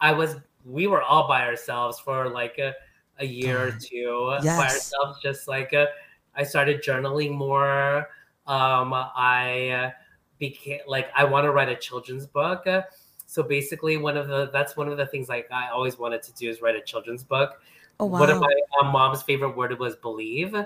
[0.00, 0.36] I was,
[0.66, 2.74] we were all by ourselves for like a,
[3.20, 5.20] a year or two by ourselves.
[5.22, 5.86] Just like, uh,
[6.34, 8.08] I started journaling more.
[8.48, 9.90] Um, I uh,
[10.42, 12.66] became like, I want to write a children's book.
[13.26, 16.32] So basically, one of the that's one of the things like I always wanted to
[16.34, 17.62] do is write a children's book.
[18.00, 20.56] Oh one of my uh, mom's favorite word was believe.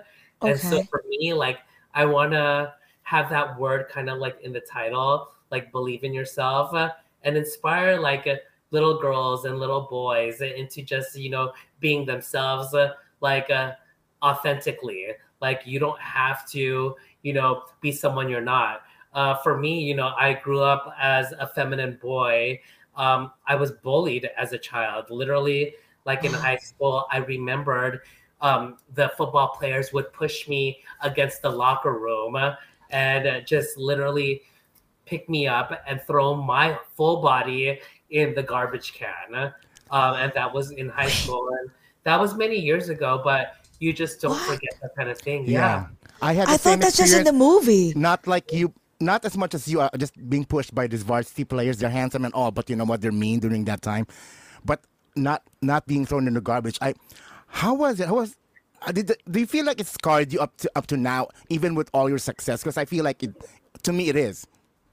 [0.43, 1.59] And so for me like
[1.95, 6.13] i want to have that word kind of like in the title like believe in
[6.13, 6.91] yourself uh,
[7.23, 8.35] and inspire like uh,
[8.71, 13.51] little girls and little boys into just you know being themselves uh, like
[14.23, 15.07] authentically.
[15.41, 18.83] Like you don't have to you know be someone you're not
[19.17, 22.59] uh, for me you know i grew up as a feminine boy
[22.97, 28.03] um, i was bullied as a child literally like in high school i remembered
[28.41, 32.37] um, the football players would push me against the locker room
[32.91, 34.43] and uh, just literally
[35.07, 39.53] pick me up and throw my full body in the garbage can.
[39.91, 41.49] Um, and that was in high school.
[41.61, 41.71] And
[42.05, 44.43] that was many years ago, but you just don't What?
[44.43, 45.47] forget that kind of thing.
[45.47, 45.61] Yeah.
[45.61, 45.87] Yeah.
[46.23, 47.93] I had the I thought that's just in the movie.
[47.95, 51.45] Not like you, not as much as you are just being pushed by these varsity
[51.45, 51.79] players.
[51.79, 53.01] They're handsome and all, but you know what?
[53.01, 54.07] They're mean during that time.
[54.65, 54.85] But
[55.15, 56.79] not not being thrown in the garbage.
[56.81, 56.95] I,
[57.49, 58.09] how was it?
[58.09, 58.37] How was?
[58.83, 61.29] uh, Did the, do you feel like it scarred you up to up to now,
[61.49, 62.63] even with all your success?
[62.63, 63.35] Because I feel like it,
[63.83, 64.47] to me, it is.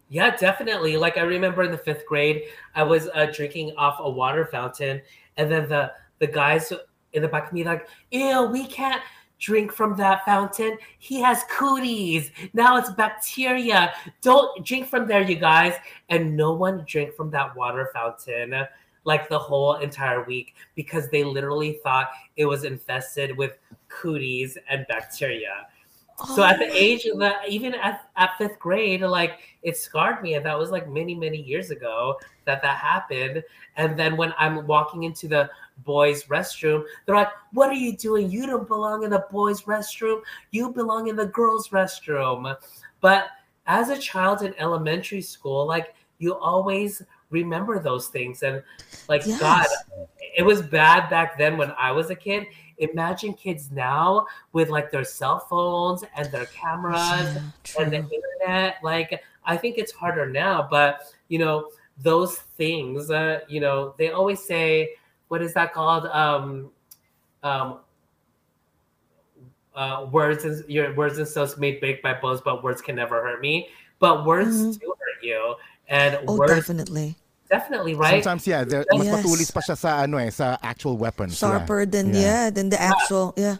[0.09, 0.97] Yeah, definitely.
[0.97, 2.43] Like I remember in the fifth grade,
[2.75, 5.01] I was uh, drinking off a water fountain,
[5.37, 6.71] and then the the guys
[7.13, 9.01] in the back of me like, "Ew, we can't
[9.43, 10.77] drink from that fountain.
[10.99, 12.31] He has cooties.
[12.53, 13.93] Now it's bacteria.
[14.21, 15.73] Don't drink from there, you guys."
[16.09, 18.65] And no one drank from that water fountain
[19.05, 23.57] like the whole entire week because they literally thought it was infested with
[23.89, 25.67] cooties and bacteria.
[26.27, 26.73] So at the oh.
[26.73, 30.71] age of the even at, at fifth grade, like it scarred me, and that was
[30.71, 33.43] like many many years ago that that happened.
[33.75, 35.49] And then when I'm walking into the
[35.83, 38.31] boys' restroom, they're like, "What are you doing?
[38.31, 40.21] You don't belong in the boys' restroom.
[40.51, 42.55] You belong in the girls' restroom."
[43.01, 43.27] But
[43.67, 47.01] as a child in elementary school, like you always
[47.31, 48.63] remember those things, and
[49.09, 49.65] like God,
[50.37, 52.47] it was bad back then when I was a kid.
[52.77, 58.77] Imagine kids now with like their cell phones and their cameras Yeah, and the internet.
[58.83, 61.69] Like, I think it's harder now, but you know,
[62.01, 64.95] those things, uh, you know, they always say,
[65.27, 66.05] what is that called?
[66.07, 66.71] Um,
[67.43, 67.79] um,
[69.75, 73.21] uh, words and your words and stuff's made big by blows, but words can never
[73.21, 73.69] hurt me.
[73.99, 74.79] But words Mhm.
[74.79, 75.55] do hurt you,
[75.87, 77.17] and Oh, words definitely.
[77.49, 78.23] Definitely right.
[78.23, 79.25] Sometimes, yeah, they're- mas Yes.
[79.25, 81.35] matulis pa siya sa ano eh, sa actual weapons.
[81.41, 81.49] yeah.
[81.59, 83.57] Sharper than yeah, than the actual yeah.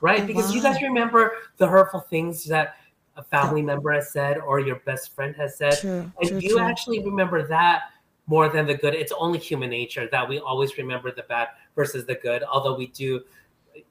[0.00, 0.22] right?
[0.22, 2.76] Oh, because you guys remember the hurtful things that
[3.16, 6.56] a family member has said or your best friend has said, True, and true, you
[6.56, 6.64] true.
[6.64, 7.92] actually remember that
[8.26, 8.94] more than the good.
[8.94, 12.86] It's only human nature that we always remember the bad versus the good, although we
[12.88, 13.20] do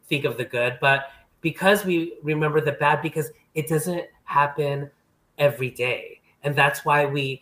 [0.07, 1.11] think of the good, but
[1.41, 4.89] because we remember the bad because it doesn't happen
[5.37, 7.41] every day and that's why we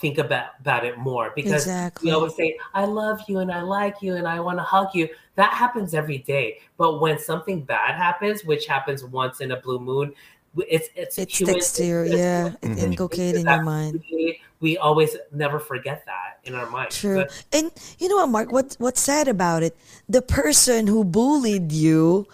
[0.00, 2.08] think about about it more because Exactly.
[2.08, 4.88] we always say i love you and i like you and i want to hug
[4.94, 9.60] you that happens every day but when something bad happens which happens once in a
[9.60, 10.12] blue moon
[10.56, 14.02] it's it's It human sticks to your yeah, it's inculcated in your mind.
[14.10, 17.24] we, we always never forget that in our mind True.
[17.52, 18.52] And you know what, Marc?
[18.52, 19.76] What what's sad about it?
[20.08, 22.26] The person who bullied you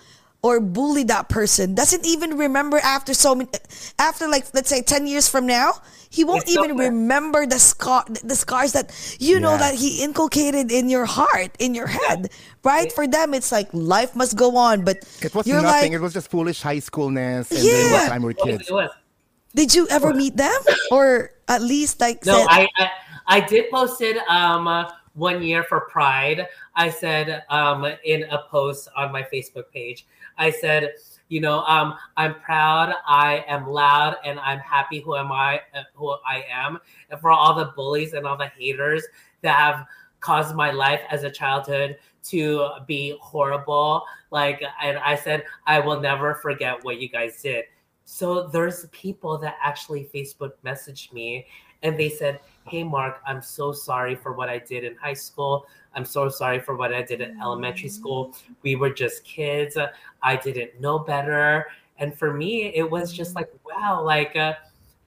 [0.42, 3.50] or bullied that person doesn't even remember after so many
[3.98, 5.74] after like let's say 10 years from now
[6.10, 6.88] he won't It's even bad.
[6.92, 11.74] remember the scar the scars that you know that he inculcated in your heart in
[11.74, 12.30] your head
[12.64, 15.92] right for them it's like life must go on but It was you're nothing.
[15.92, 17.98] like it was just foolish high schoolness and Yeah.
[17.98, 18.68] then time we were kids.
[18.70, 18.90] it
[19.54, 22.90] did you ever meet them or at least like No, said, I, I
[23.26, 26.46] I did post it um uh, one year for Pride.
[26.74, 30.06] I said um in a post on my Facebook page.
[30.38, 30.92] I said,
[31.28, 35.82] you know, um I'm proud, I am loud, and I'm happy who am I uh,
[35.94, 36.78] who I am,
[37.10, 39.04] and for all the bullies and all the haters
[39.42, 39.86] that have
[40.20, 44.04] caused my life as a childhood to be horrible.
[44.30, 47.64] Like, and I said, I will never forget what you guys did.
[48.04, 51.46] So there's people that actually Facebook messaged me
[51.82, 55.66] and they said, Hey, Marc, I'm so sorry for what I did in high school.
[55.96, 58.36] I'm so sorry for what I did in elementary school.
[58.62, 59.76] We were just kids.
[60.22, 61.66] I didn't know better.
[61.98, 64.54] And for me, it was just like, wow, like uh,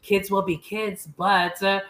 [0.01, 1.81] kids will be kids, but uh,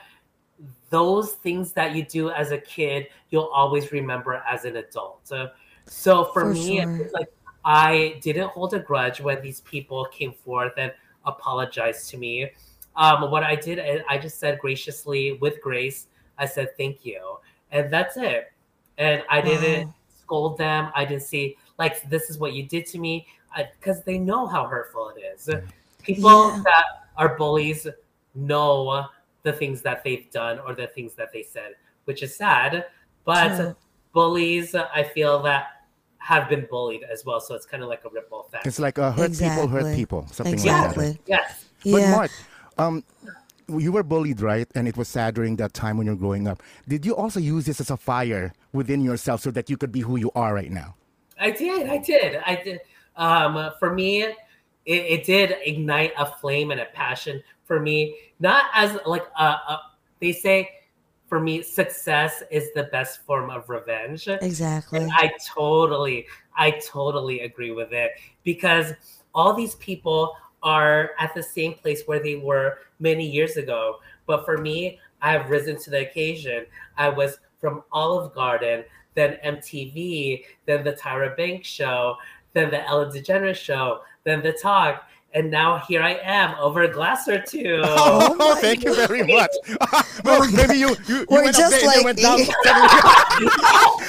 [0.89, 5.31] those things that you do as a kid, you'll always remember as an adult.
[5.31, 5.47] Uh,
[5.85, 6.97] so for, For me, sure.
[6.97, 7.31] it's like
[7.63, 10.91] I didn't hold a grudge when these people came forth and
[11.25, 12.51] apologized to me.
[12.97, 17.37] Um, what I did, I- I just said graciously, with grace, I said thank you,
[17.71, 18.51] and that's it.
[18.99, 19.93] And I didn't Wow.
[20.21, 20.91] scold them.
[20.93, 23.25] I didn't say like this is what you did to me,
[23.79, 25.49] because they know how hurtful it is.
[26.03, 26.61] People Yeah.
[26.65, 26.85] that
[27.17, 27.87] are bullies
[28.35, 29.05] know
[29.43, 31.75] the things that they've done or the things that they said,
[32.05, 32.85] which is sad.
[33.23, 33.75] But True.
[34.13, 35.63] bullies, I feel that
[36.17, 37.39] have been bullied as well.
[37.39, 38.67] So it's kind of like a ripple effect.
[38.67, 41.19] It's like uh, hurt people hurt people, something like that.
[41.25, 41.65] yes.
[41.83, 42.31] But yeah Marc,
[42.77, 43.03] um,
[43.77, 44.67] you were bullied, right?
[44.75, 46.63] And it was sad during that time when you're growing up.
[46.87, 50.01] Did you also use this as a fire within yourself so that you could be
[50.01, 50.95] who you are right now?
[51.39, 51.89] I did.
[51.89, 52.35] I did.
[52.45, 52.79] I did.
[53.15, 54.35] Um, for me, it,
[54.85, 58.15] it did ignite a flame and a passion for me.
[58.39, 59.81] Not as like a, a,
[60.19, 60.69] they say,
[61.27, 64.27] for me, success is the best form of revenge.
[64.27, 64.99] Exactly.
[64.99, 66.25] And I totally,
[66.57, 68.13] I totally agree with it
[68.43, 68.93] because
[69.35, 73.99] all these people are at the same place where they were many years ago.
[74.25, 76.65] But for me, I have risen to the occasion.
[76.97, 78.83] I was from Olive Garden,
[79.15, 82.15] then MTV, then the Tyra Banks show,
[82.53, 85.03] then the Ellen DeGeneres show, then the Talk,
[85.33, 87.81] and now here I am over a glass or two.
[87.85, 89.51] Oh, oh, my thank you very much.
[90.23, 92.39] well, maybe you you, you We're went just up there and like- went down.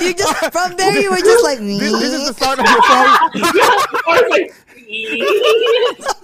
[0.01, 1.79] You just from there you were just like me.
[1.79, 2.83] this, this is the start of your
[4.01, 4.51] story.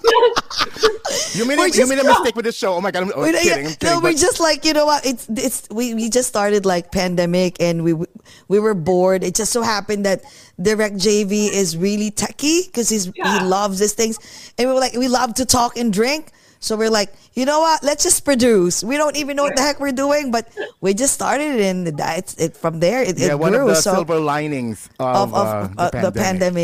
[0.09, 2.75] I was like, You made, We're a, you made a mistake with this show.
[2.75, 3.67] Oh my god, I'm, oh, We're- kidding.
[3.67, 3.89] I'm kidding.
[3.89, 5.05] no, we're but- just like you know what?
[5.07, 7.95] It's it's we, we just started like pandemic and we
[8.49, 9.23] we were bored.
[9.23, 10.23] It just so happened that
[10.61, 13.41] Direct JV is really techie because he's Yeah.
[13.41, 14.19] he loves these things,
[14.59, 16.33] and we were like we love to talk and drink.
[16.59, 17.83] So we're like, you know what?
[17.85, 18.83] Let's just produce.
[18.83, 20.49] We don't even know what the heck we're doing, but
[20.81, 23.03] we just started, it, and it's it from there.
[23.03, 23.61] It, yeah, it one grew.
[23.69, 26.17] of the so silver linings of, of, of uh, uh, the, the pandemic.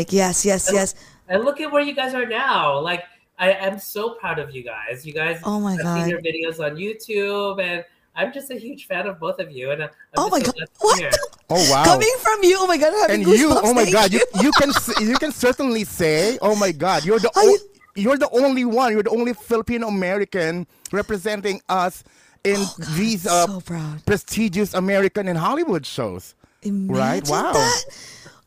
[0.09, 0.13] pandemic.
[0.13, 0.95] Yes, yes, yes.
[1.29, 2.79] and look at where you guys are now.
[2.79, 3.03] Like,
[3.39, 5.05] I am so proud of you guys.
[5.05, 5.99] You guys, Oh my I've God.
[6.01, 7.83] seen your videos on YouTube, and
[8.15, 9.71] I'm just a huge fan of both of you.
[9.71, 10.67] And I'm Oh my so God!
[10.79, 10.99] What?
[10.99, 11.11] hear.
[11.49, 11.83] Oh wow!
[11.83, 12.57] Coming from you!
[12.59, 12.93] Oh my God!
[13.01, 16.55] Having and you, oh my god, you you can s- you can certainly say, oh
[16.55, 17.59] my god, you're the o- you-
[17.95, 22.03] you're the only one, you're the only Filipino American representing us
[22.43, 22.61] in
[22.97, 26.33] these uh, Oh, so prestigious American and Hollywood shows.
[26.65, 27.21] Right?
[27.21, 27.53] Imagine Wow.
[27.53, 27.81] that.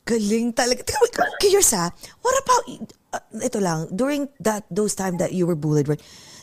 [0.06, 0.82] Galing talaga.
[0.86, 1.90] Teka, wait, curious ha,
[2.22, 6.02] what about, uh, ito lang, during that, those time that you were bullied, right?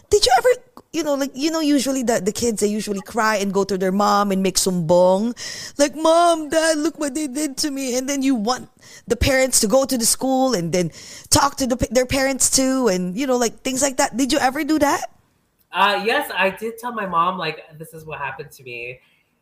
[0.10, 0.50] Did you ever,
[0.92, 3.78] you know, like, you know, usually the, the kids, they usually cry and go to
[3.78, 5.34] their mom and make sumbong.
[5.80, 7.98] Like, mom, dad, look what they did to me.
[7.98, 8.70] And then you want
[9.08, 10.92] the parents to go to the school and then
[11.30, 12.90] talk to the, their parents too.
[12.90, 14.16] And, you know, like things like that.
[14.16, 15.10] Did you ever do that?
[15.74, 19.00] Uh, yes, I did tell my mom like this is what happened to me,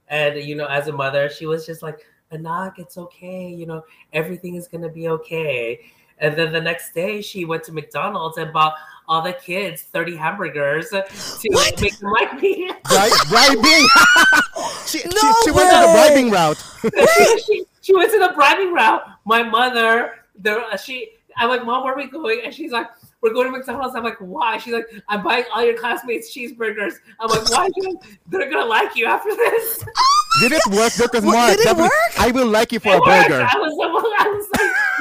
[0.07, 3.49] and you know, as a mother, she was just like, "Anak, it's okay.
[3.49, 5.81] You know, everything is gonna be okay."
[6.21, 8.75] And then the next day, she went to McDonald's and bought
[9.07, 11.03] all the kids thirty hamburgers to
[11.49, 11.81] What?
[11.81, 12.67] make them like me.
[12.85, 13.87] Bri- bribing.
[14.87, 16.63] she, she, No she went to the bribing route.
[17.45, 19.01] she, she went to the bribing route.
[19.25, 22.41] My mother, there, uh, she, I'm like, Mom, where are we going?
[22.45, 22.87] And she's like,
[23.21, 23.95] We're going to McDonald's.
[23.95, 24.57] I'm like, Why?
[24.59, 26.93] She's like, I'm buying all your classmates cheeseburgers.
[27.19, 27.69] I'm like, Why?
[27.77, 27.95] Like,
[28.29, 29.83] They're gonna like you after this.
[30.39, 30.93] Did it work?
[30.97, 32.19] Because What, Marc, did it that was- work?
[32.19, 33.29] I will like you for It a worked.
[33.29, 33.41] burger.
[33.49, 34.47] I was, I was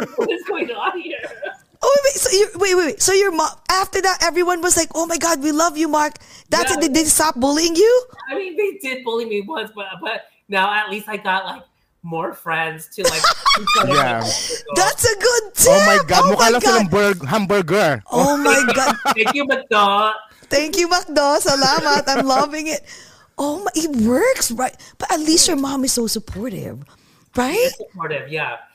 [0.08, 0.99] like, What is going on here?
[1.82, 2.98] Oh wait, wait, so you wait, wait, wait.
[3.02, 6.20] So your mom after that, everyone was like, "Oh my God, we love you, Marc."
[6.52, 6.76] That's Yeah.
[6.76, 6.80] it.
[6.84, 7.92] Did they stop bullying you?
[8.28, 11.64] I mean, they did bully me once, but but now at least I got like
[12.04, 13.24] more friends to like.
[13.56, 14.20] be part of my Yeah.
[14.76, 15.72] That's a good tip.
[15.72, 16.92] Oh my God, Oh mukha my lang silang God.
[16.92, 17.90] burg- hamburger.
[18.12, 18.92] Oh my God.
[19.16, 20.12] Thank you, McDo.
[20.52, 21.38] Thank you, Macdo.
[21.40, 22.04] Salamat.
[22.10, 22.84] I'm loving it.
[23.40, 24.76] Oh my, it works, right?
[25.00, 26.82] But at least your mom is so supportive,
[27.36, 27.72] right?
[27.72, 28.68] Supportive, yeah,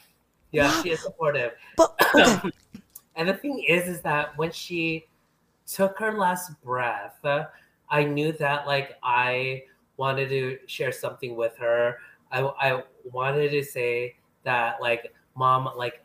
[0.50, 1.54] yeah, she is supportive.
[1.78, 2.50] But okay,
[3.16, 5.06] And the thing is, is that when she
[5.66, 7.20] took her last breath,
[7.90, 9.64] I knew that like I
[9.98, 11.98] wanted to share something with her.
[12.32, 16.04] I, I wanted to say that like, mom, like,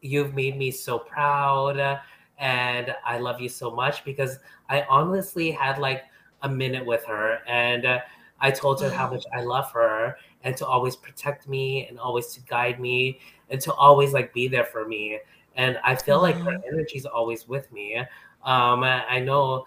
[0.00, 2.00] you've made me so proud
[2.38, 6.04] and I love you so much because I honestly had like
[6.42, 7.98] a minute with her and uh,
[8.40, 12.28] I told her how much I love her and to always protect me and always
[12.28, 15.18] to guide me and to always like be there for me
[15.60, 17.98] and I feel like her energy is always with me.
[18.44, 19.66] Um, I I know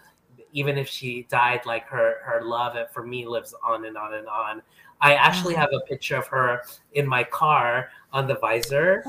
[0.52, 4.28] even if she died, like her her love for me lives on and on and
[4.28, 4.62] on.
[5.02, 6.62] I actually have a picture of her
[6.94, 9.04] in my car on the visor.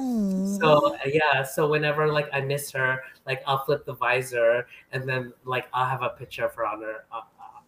[0.61, 5.33] So yeah, so whenever like I miss her, like I'll flip the visor and then
[5.45, 7.21] like I'll have a picture of her on her uh,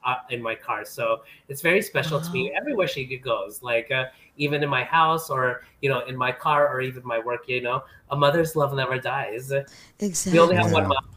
[0.05, 0.85] uh, in my car.
[0.85, 3.63] So it's very special to me everywhere she goes.
[3.63, 4.07] Like uh,
[4.37, 7.49] even in my house or you know in my car or even my work.
[7.49, 9.53] You know, a mother's love never dies.
[9.99, 10.57] exactly We only exactly.
[10.57, 11.17] have one mom.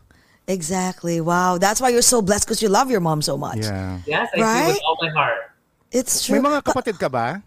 [0.49, 1.21] Exactly.
[1.21, 1.59] Wow.
[1.59, 3.59] That's why you're so blessed because you love your mom so much.
[3.59, 4.01] Yeah.
[4.07, 5.53] Yes, I do with all my heart.
[5.91, 6.49] It's May true.
[6.49, 7.43] mga kapatid ka ba?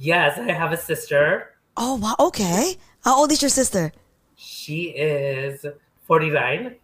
[0.00, 1.52] Yes, I have a sister.
[1.76, 2.16] Oh wow.
[2.32, 2.76] Okay.
[3.04, 3.92] How old is your sister?
[4.36, 5.64] She is
[6.08, 6.76] forty nine.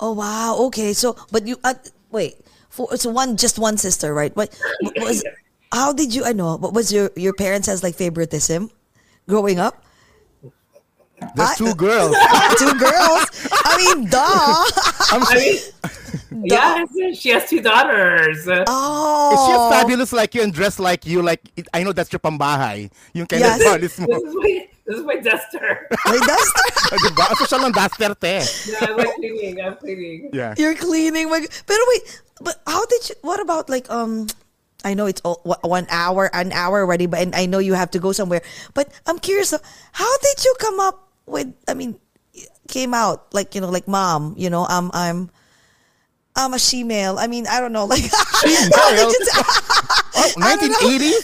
[0.00, 0.56] Oh wow.
[0.72, 0.92] Okay.
[0.96, 1.76] So, but you uh,
[2.10, 2.40] wait.
[2.72, 4.34] For so one, just one sister, right?
[4.34, 4.50] What
[4.96, 5.22] was?
[5.74, 6.22] How did you?
[6.24, 6.54] I know.
[6.56, 8.70] What was your your parents has like favoritism,
[9.26, 9.82] growing up?
[11.34, 12.14] There's I- two girls.
[12.62, 13.26] Two girls.
[13.50, 14.22] I mean, duh.
[15.10, 15.58] I'm I mean,
[16.46, 18.46] Yes, she has two daughters.
[18.66, 19.32] Oh.
[19.32, 21.22] Is she fabulous like you and dressed like you?
[21.22, 21.40] Like
[21.72, 22.90] I know that's your pambahay.
[23.14, 23.58] Yung kind Yes.
[23.58, 23.96] of promise.
[23.96, 24.52] This is my,
[24.86, 25.88] this is my duster.
[26.10, 26.66] May duster.
[26.92, 27.24] Ah, diba?
[27.40, 28.36] Social ng duster, te.
[28.70, 29.54] Yeah, I'm like cleaning.
[29.62, 30.30] I'm cleaning.
[30.34, 30.54] Yeah.
[30.58, 31.30] You're cleaning.
[31.30, 32.04] My, pero wait,
[32.42, 33.14] but how did you?
[33.22, 34.26] What about like um?
[34.84, 37.74] I know it's all, wha- one hour, an hour already, but and I know you
[37.74, 38.42] have to go somewhere.
[38.74, 39.52] But I'm curious,
[39.92, 41.52] how did you come up with?
[41.66, 41.98] I mean,
[42.68, 44.34] came out like you know, like mom.
[44.36, 45.30] You know, I'm I'm.
[46.36, 47.16] I'm a she-male.
[47.16, 47.84] I mean, I don't know.
[47.86, 48.70] Like, how did you-
[50.16, 50.78] Oh, I know.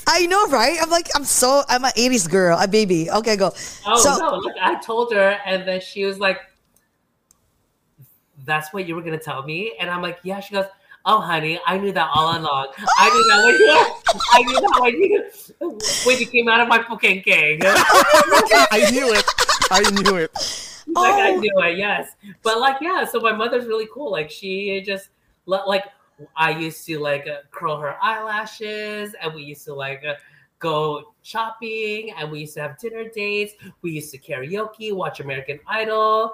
[0.07, 0.79] I know, right?
[0.81, 3.11] I'm like, I'm so, I'm an 80s girl, a baby.
[3.11, 3.51] Okay, go.
[3.87, 4.37] Oh so, no!
[4.37, 6.39] Look, I told her, and then she was like,
[8.45, 10.67] "That's what you were gonna tell me," and I'm like, "Yeah." She goes,
[11.05, 12.69] "Oh, honey, I knew that all along.
[12.99, 13.73] I knew that when you,
[14.33, 17.61] I knew that when you, when you came out of my pukengkeng.
[17.65, 19.25] I knew it.
[19.71, 20.31] I knew it.
[20.95, 21.37] like I Oh.
[21.41, 22.17] knew it, yes.
[22.43, 23.05] But like, yeah.
[23.05, 24.11] So my mother's really cool.
[24.11, 25.11] Like she just
[25.47, 25.85] li- like
[26.37, 30.15] I used to like uh, curl her eyelashes, and we used to like uh,
[30.59, 33.55] go shopping, and we used to have dinner dates.
[33.83, 36.33] We used to karaoke, watch American Idol.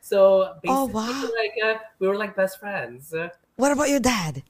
[0.00, 1.30] So basically, Oh, wow.
[1.42, 3.12] like uh, we were like best friends.
[3.56, 4.42] What about your dad?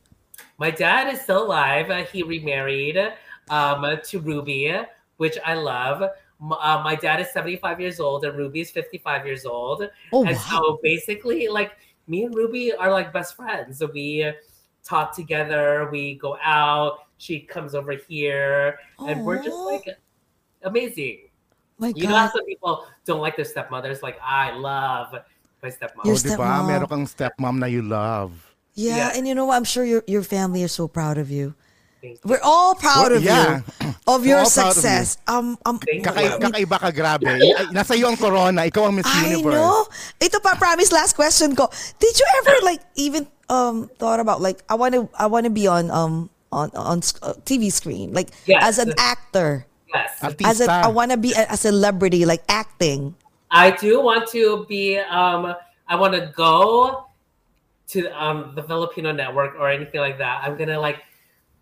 [0.58, 1.90] My dad is still alive.
[1.90, 2.98] Uh, he remarried
[3.50, 4.74] um, to Ruby,
[5.16, 6.02] which I love.
[6.42, 9.88] M- Uh, my dad is 75 years old and Ruby is 55 years old.
[10.12, 10.42] Oh, and wow.
[10.50, 11.72] so basically, like
[12.06, 13.78] me and Ruby are like best friends.
[13.78, 14.26] So we
[14.84, 19.86] talk together, we go out, she comes over here, and we're just like
[20.62, 21.30] amazing.
[21.78, 24.02] My You know how some people don't like their stepmothers?
[24.02, 25.12] Like, I love
[25.62, 26.04] my stepmom.
[26.06, 26.38] Your Oh, diba?
[26.38, 26.66] stepmom.
[26.66, 28.32] Meron kang stepmom na you love.
[28.76, 29.16] Yeah, Yeah.
[29.16, 29.56] and you know what?
[29.56, 31.56] I'm sure your your family is so proud of you.
[32.04, 32.14] You.
[32.22, 33.64] We're all proud Well, of yeah.
[33.82, 34.82] you, of We're your all proud of you.
[34.84, 35.16] success.
[35.26, 36.38] Um, um, Thank Kakay, you.
[36.38, 37.26] kakaiba ka, grabe.
[37.26, 38.62] Ay, Nasa iyo ang corona.
[38.68, 39.56] Ikaw ang Miss I Universe.
[39.58, 39.88] know.
[40.22, 41.66] Ito pa, promise, last question ko.
[41.98, 45.54] Did you ever like even um thought about like I want to I want to
[45.54, 48.60] be on um on on uh, TV screen like Yes.
[48.62, 50.14] as an actor, Yes.
[50.44, 50.84] as a, Artista.
[50.86, 53.16] I want to be a, a celebrity like acting.
[53.50, 55.00] I do want to be.
[55.00, 55.56] Um,
[55.88, 57.05] I want to go
[57.88, 60.42] to um, the Filipino network or anything like that.
[60.42, 61.02] I'm gonna like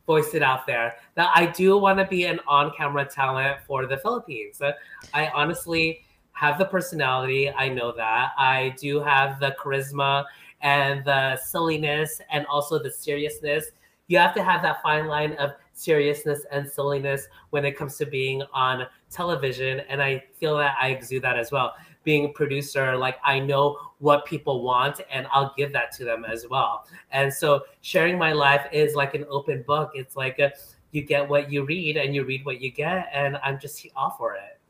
[0.07, 3.97] voice it out there that I do want to be an on-camera talent for the
[3.99, 4.61] Philippines.
[4.61, 4.73] Uh,
[5.13, 7.51] I honestly have the personality.
[7.51, 10.25] I know that I do have the charisma
[10.61, 13.67] and the silliness and also the seriousness.
[14.09, 18.07] You have to have that fine line of seriousness and silliness when it comes to
[18.07, 21.75] being on television, and I feel that I exude that as well
[22.05, 26.25] being a producer, like I know what people want and I'll give that to them
[26.25, 26.87] as well.
[27.11, 29.93] And so sharing my life is like an open book.
[29.95, 30.53] It's like a,
[30.93, 34.15] you get what you read and you read what you get, and I'm just all
[34.17, 34.61] for it.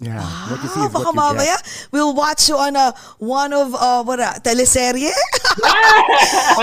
[0.00, 0.24] Yeah.
[0.50, 1.88] What you see is what you get.
[1.92, 5.12] we'll watch you on a one of uh what a teleserye.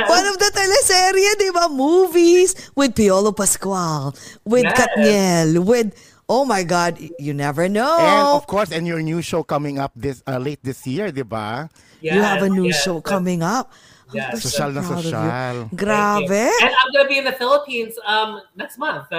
[0.10, 1.70] one of the teleserye, di ba?
[1.70, 4.76] Movies with Piolo Pascual, with Yes.
[4.76, 5.93] KathNiel, with
[6.30, 7.97] oh my God, you never know.
[7.99, 11.23] And of course, and your new show coming up this uh, late this year, di
[11.25, 11.69] ba?
[11.99, 12.84] you have a new yes.
[12.84, 13.73] show coming up.
[14.13, 14.34] Yes.
[14.34, 15.11] we're so na proud of you.
[15.11, 15.69] social.
[15.75, 16.49] Grabe.
[16.61, 19.11] And I'm gonna be in the Philippines um next month.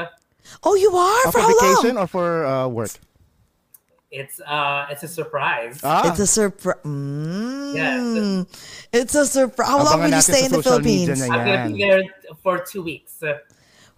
[0.65, 1.27] Oh, you are?
[1.27, 2.05] Uh, for for how vacation long?
[2.05, 2.91] or for uh, work?
[4.11, 5.79] It's uh it's a surprise.
[5.85, 6.83] Ah, It's a surprise.
[6.83, 7.75] Mm.
[7.75, 8.89] Yes.
[8.91, 9.69] It's a surprise.
[9.69, 11.23] How long will you stay in the Philippines?
[11.23, 12.03] I'm gonna be there
[12.43, 13.23] for two weeks.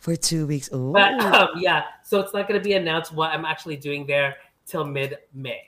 [0.02, 0.66] For two weeks.
[0.74, 0.90] Oh.
[0.90, 4.34] But um, yeah, so it's not gonna be announced what I'm actually doing there
[4.66, 5.62] till mid May.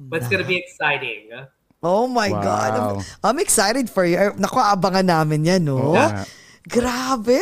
[0.00, 1.28] But it's gonna be exciting.
[1.84, 2.40] Oh my Wow.
[2.40, 2.70] God.
[2.72, 4.16] I'm, I'm excited for you.
[4.40, 5.76] Naku, abangan namin yan, no?
[5.76, 6.24] Oo nga.
[6.64, 7.36] Grabe.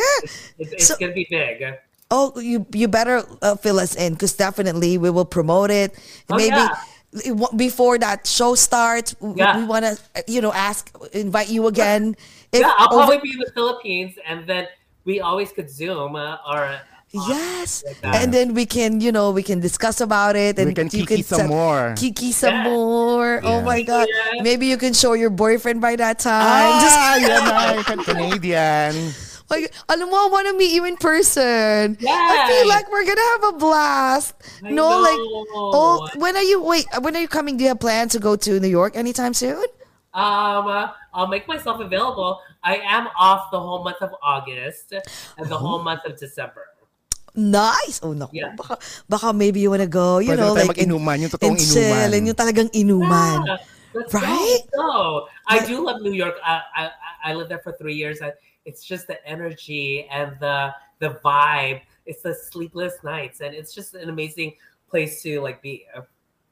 [0.59, 1.63] It's, it's So- gonna be big.
[2.11, 5.95] Oh, you you better uh, fill us in because definitely we will promote it.
[6.27, 6.75] Oh, Maybe yeah.
[7.55, 9.55] before that show starts, w- Yeah.
[9.55, 9.95] we want to,
[10.27, 12.19] you know, ask, invite you again.
[12.51, 14.67] If yeah, I'll over- probably be in the Philippines, and then
[15.05, 16.79] we always could Zoom uh, or
[17.11, 17.83] Yes.
[18.03, 18.15] like.
[18.23, 21.03] And then we can, you know, we can discuss about it and We can you
[21.05, 21.93] kiki some set- more.
[21.97, 22.71] Kiki some Yeah.
[22.71, 23.41] more.
[23.43, 24.07] Oh my God.
[24.07, 24.41] Yeah.
[24.43, 26.79] Maybe you can show your boyfriend by that time.
[26.79, 27.83] Just- Ah, yan na.
[27.83, 29.11] Can- Canadian.
[29.51, 31.99] Like, alam mo, I want to meet you in person.
[31.99, 34.31] I feel like we're gonna have a blast.
[34.63, 35.19] I no, like,
[35.51, 36.63] oh, when are you?
[36.63, 37.59] Wait, when are you coming?
[37.59, 39.67] Do you have plans to go to New York anytime soon?
[40.15, 42.39] Um, uh, I'll make myself available.
[42.63, 45.57] I am off the whole month of August and the oh.
[45.57, 46.65] whole month of December.
[47.35, 48.01] Nice.
[48.03, 48.37] Oh, naku.
[48.37, 48.53] Yeah.
[48.55, 51.31] Baka, baka maybe you wanna go, you Pwede know, na tayo like, in, mag-inuman, yung
[51.31, 52.13] totoong in chill, inuman.
[52.17, 53.39] and yung talagang inuman.
[53.47, 53.57] Yeah,
[53.95, 54.63] let's Right?
[54.75, 54.83] go.
[54.83, 55.27] go.
[55.47, 56.35] I do love New York.
[56.43, 56.83] I, I
[57.23, 58.21] I lived there for three years.
[58.21, 58.33] I,
[58.65, 61.81] it's just the energy and the the vibe.
[62.05, 64.59] It's the sleepless nights, and it's just an amazing
[64.89, 65.87] place to like be.
[65.95, 66.03] Uh,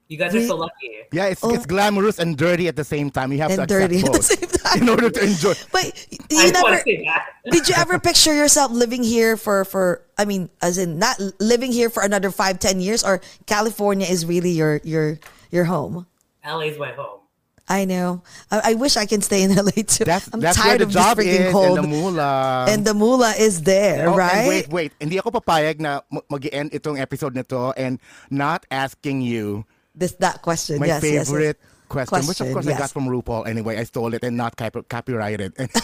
[0.09, 0.89] You guys are so lucky.
[1.13, 1.53] Yeah, it's, oh.
[1.53, 3.31] it's glamorous and dirty at the same time.
[3.31, 3.61] You have Oh.
[3.61, 4.81] And to accept dirty at the same time.
[4.81, 5.53] in order to enjoy.
[5.71, 6.17] But you
[6.49, 7.29] just want never to say that.
[7.53, 11.69] did you ever picture yourself living here for for I mean as in not living
[11.71, 15.21] here for another five ten years or California is really your your
[15.53, 16.09] your home?
[16.41, 17.21] LA's my home.
[17.69, 18.25] I know.
[18.49, 20.09] I, I wish I can stay in LA too.
[20.09, 21.77] That's I'm that's tired where the of this job freaking is cold.
[21.77, 22.65] and the moolah.
[22.65, 24.47] And the moolah is there, Oh, and right?
[24.49, 24.91] wait, wait.
[24.97, 26.01] Hindi ako papayag na
[26.33, 28.01] mag-end itong episode nito and
[28.33, 29.69] not asking you
[29.99, 30.79] This that question.
[30.79, 31.27] my yes, yes, yes.
[31.29, 33.77] favorite question, which of Question, course I got from RuPaul anyway.
[33.77, 35.53] I stole it and not copy- copyrighted.
[35.59, 35.71] It.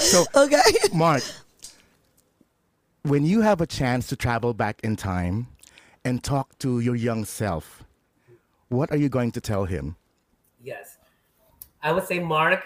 [0.00, 0.62] So, Okay.
[0.94, 1.22] Marc,
[3.02, 5.48] when you have a chance to travel back in time
[6.04, 7.82] and talk to your young self,
[8.68, 9.96] what are you going to tell him?
[10.62, 10.98] Yes.
[11.82, 12.64] I would say, Marc,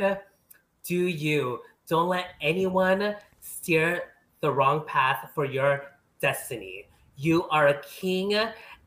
[0.85, 1.61] do you.
[1.89, 5.87] Don't let anyone steer the wrong path for your
[6.20, 6.87] destiny.
[7.16, 8.39] You are a king,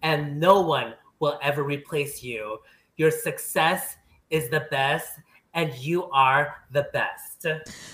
[0.02, 2.60] and no one will ever replace you.
[2.98, 3.96] Your success
[4.30, 5.10] is the best,
[5.54, 7.46] and you are the best.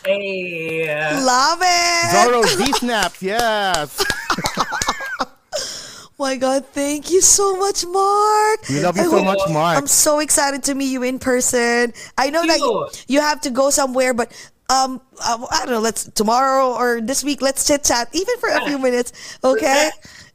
[0.06, 0.86] Hey.
[1.24, 2.16] Love it.
[2.16, 4.04] Zorro Z snaps, yes.
[6.20, 8.70] my God, thank you so much, Marc.
[8.70, 9.78] We love you I so hope- much, Marc.
[9.78, 11.94] I'm so excited to meet you in person.
[12.18, 14.32] I know that you, you have to go somewhere, but
[14.70, 15.80] um, uh, I don't know.
[15.82, 17.42] Let's tomorrow or this week.
[17.42, 19.38] Let's chit chat, even for a few minutes.
[19.44, 19.90] Okay.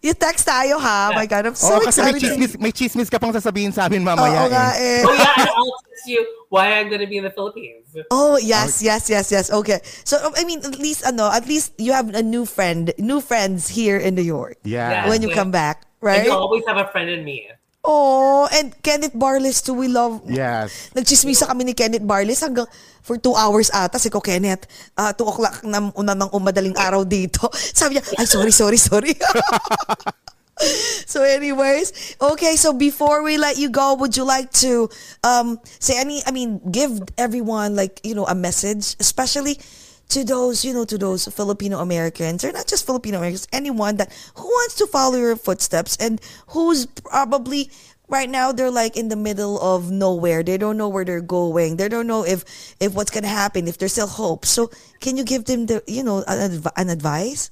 [0.06, 1.10] You text tayo ha.
[1.10, 2.22] My God, I'm so oh, kasi may excited.
[2.22, 4.46] to- chismis, may chismis ka pang sasabihin sa amin Oo mamaya.
[4.46, 5.02] nga eh.
[5.02, 5.02] eh.
[5.02, 7.90] Oh, yeah, and I'll text you why I'm going to be in the Philippines.
[8.14, 9.50] Oh yes, yes, yes, yes.
[9.50, 9.82] Okay.
[10.06, 13.66] So I mean, at least ano, at least you have a new friend, new friends
[13.66, 15.10] here in New York Yeah.
[15.10, 16.26] when you come back, And right?
[16.30, 17.50] you always have a friend in me.
[17.86, 19.78] Oh, and Kenneth Barles too.
[19.78, 20.26] We love.
[20.26, 20.90] Yes.
[20.90, 22.66] Nagchismisa kami ni Kenneth Barles hanggang
[23.06, 24.02] for two hours ata.
[24.02, 24.66] Si ko, Kenneth,
[24.98, 27.46] uh, two o'clock na una ng umadaling araw dito.
[27.78, 29.14] Sabi niya, ay, sorry, sorry, sorry.
[31.06, 34.90] so anyways, okay, so before we let you go, would you like to
[35.22, 39.62] um, say any, I mean, give everyone like, you know, a message, especially
[40.08, 44.12] to those, you know, to those Filipino Americans, or not just Filipino Americans, anyone that
[44.34, 47.70] who wants to follow your footsteps and who's probably
[48.08, 50.42] right now they're like in the middle of nowhere.
[50.42, 51.76] They don't know where they're going.
[51.76, 52.44] They don't know if
[52.80, 53.68] if what's gonna happen.
[53.68, 54.46] If there's still hope.
[54.46, 57.50] So can you give them the, you know, an, an advice?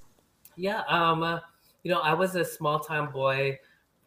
[0.56, 1.40] Yeah, um, uh,
[1.82, 3.58] you know, I was a small town boy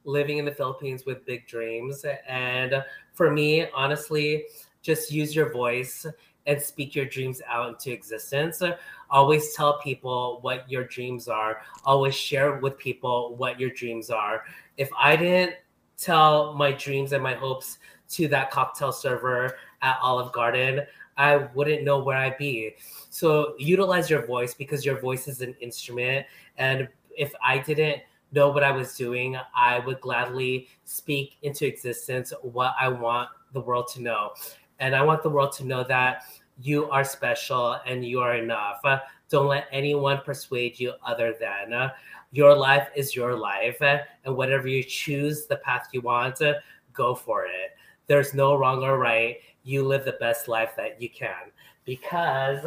[0.06, 2.06] living in the Philippines with big dreams.
[2.28, 2.84] And
[3.14, 4.46] for me, honestly,
[4.82, 6.06] just use your voice
[6.48, 8.64] and speak your dreams out into existence.
[9.12, 11.62] Always tell people what your dreams are.
[11.86, 14.46] Always share with people what your dreams are.
[14.78, 15.56] If I didn't
[15.98, 17.78] tell my dreams and my hopes
[18.10, 20.82] to that cocktail server at Olive Garden,
[21.18, 22.76] I wouldn't know where I'd be.
[23.10, 26.26] So utilize your voice because your voice is an instrument.
[26.58, 26.88] And
[27.18, 32.74] if I didn't know what I was doing, I would gladly speak into existence what
[32.80, 34.32] I want the world to know.
[34.80, 36.24] And I want the world to know that
[36.62, 38.80] you are special and you are enough.
[38.84, 39.00] Uh,
[39.30, 41.92] Don't let anyone persuade you other than uh,
[42.32, 43.82] your life is your life.
[43.82, 46.56] uh, And whatever you choose, the path you want, uh,
[46.94, 47.78] go for it.
[48.08, 49.38] There's no wrong or right.
[49.64, 51.52] You live the best life that you can
[51.86, 52.66] because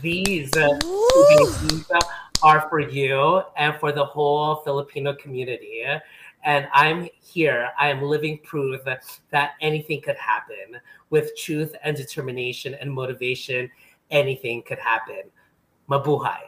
[0.00, 0.78] these uh,
[1.62, 1.84] these
[2.42, 5.84] are for you and for the whole Filipino community.
[6.42, 7.70] And I'm here.
[7.78, 10.80] I am living proof that anything could happen
[11.10, 13.70] with truth and determination and motivation.
[14.10, 15.22] Anything could happen.
[15.88, 16.38] Mabuhay.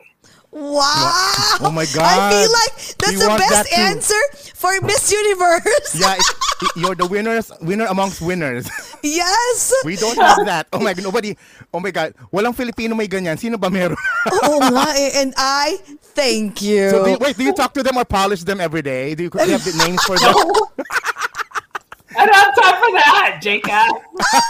[0.52, 1.64] Wow!
[1.64, 2.04] Oh my God!
[2.04, 4.20] I feel like that's We the best that answer
[4.52, 5.96] for Miss Universe.
[5.96, 6.20] Yeah, it,
[6.62, 8.68] it- you're the winners, winner amongst winners.
[9.02, 9.72] yes.
[9.84, 10.68] We don't have that.
[10.72, 11.36] Oh my God, nobody.
[11.72, 13.40] Oh my God, walang Filipino may ganyan.
[13.40, 13.96] Sino ba meron?
[14.44, 15.24] Oo nga eh.
[15.24, 15.80] And I
[16.12, 16.90] thank you.
[16.92, 19.16] so do you, wait, do you talk to them or polish them every day?
[19.16, 20.36] Do you, do you have the names for them?
[22.12, 23.88] I don't have time for that, Jacob.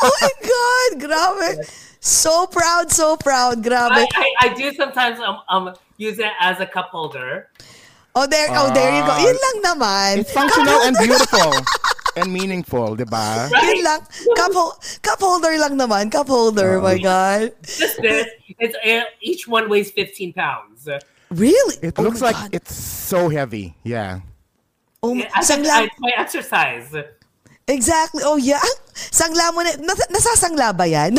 [0.02, 0.90] oh my God!
[0.98, 1.62] Grabe.
[2.02, 3.62] So proud, so proud.
[3.62, 4.02] Grabe.
[4.02, 7.46] I, I, I do sometimes um, um use it as a cup holder.
[8.14, 9.14] Oh, there, oh, there you go.
[9.14, 9.22] Ah.
[9.24, 10.10] Yun lang naman.
[10.20, 11.48] It's functional and beautiful
[12.20, 13.48] and meaningful, di ba?
[13.48, 14.04] Yun lang.
[14.36, 16.12] Cup, hol- cup holder lang naman.
[16.12, 16.76] Cup holder.
[16.82, 17.56] my God.
[17.64, 18.28] Just this.
[18.60, 20.90] It's uh, each one weighs 15 pounds.
[21.32, 21.76] Really?
[21.80, 22.52] It Oh looks like God.
[22.52, 23.72] it's so heavy.
[23.80, 24.20] Yeah.
[25.00, 25.88] Oh, I think sangla.
[25.88, 26.92] it's my exercise.
[27.64, 28.20] Exactly.
[28.26, 28.60] Oh, yeah.
[29.08, 29.72] Sangla mo na.
[29.80, 31.16] Nas, nasasangla ba yan?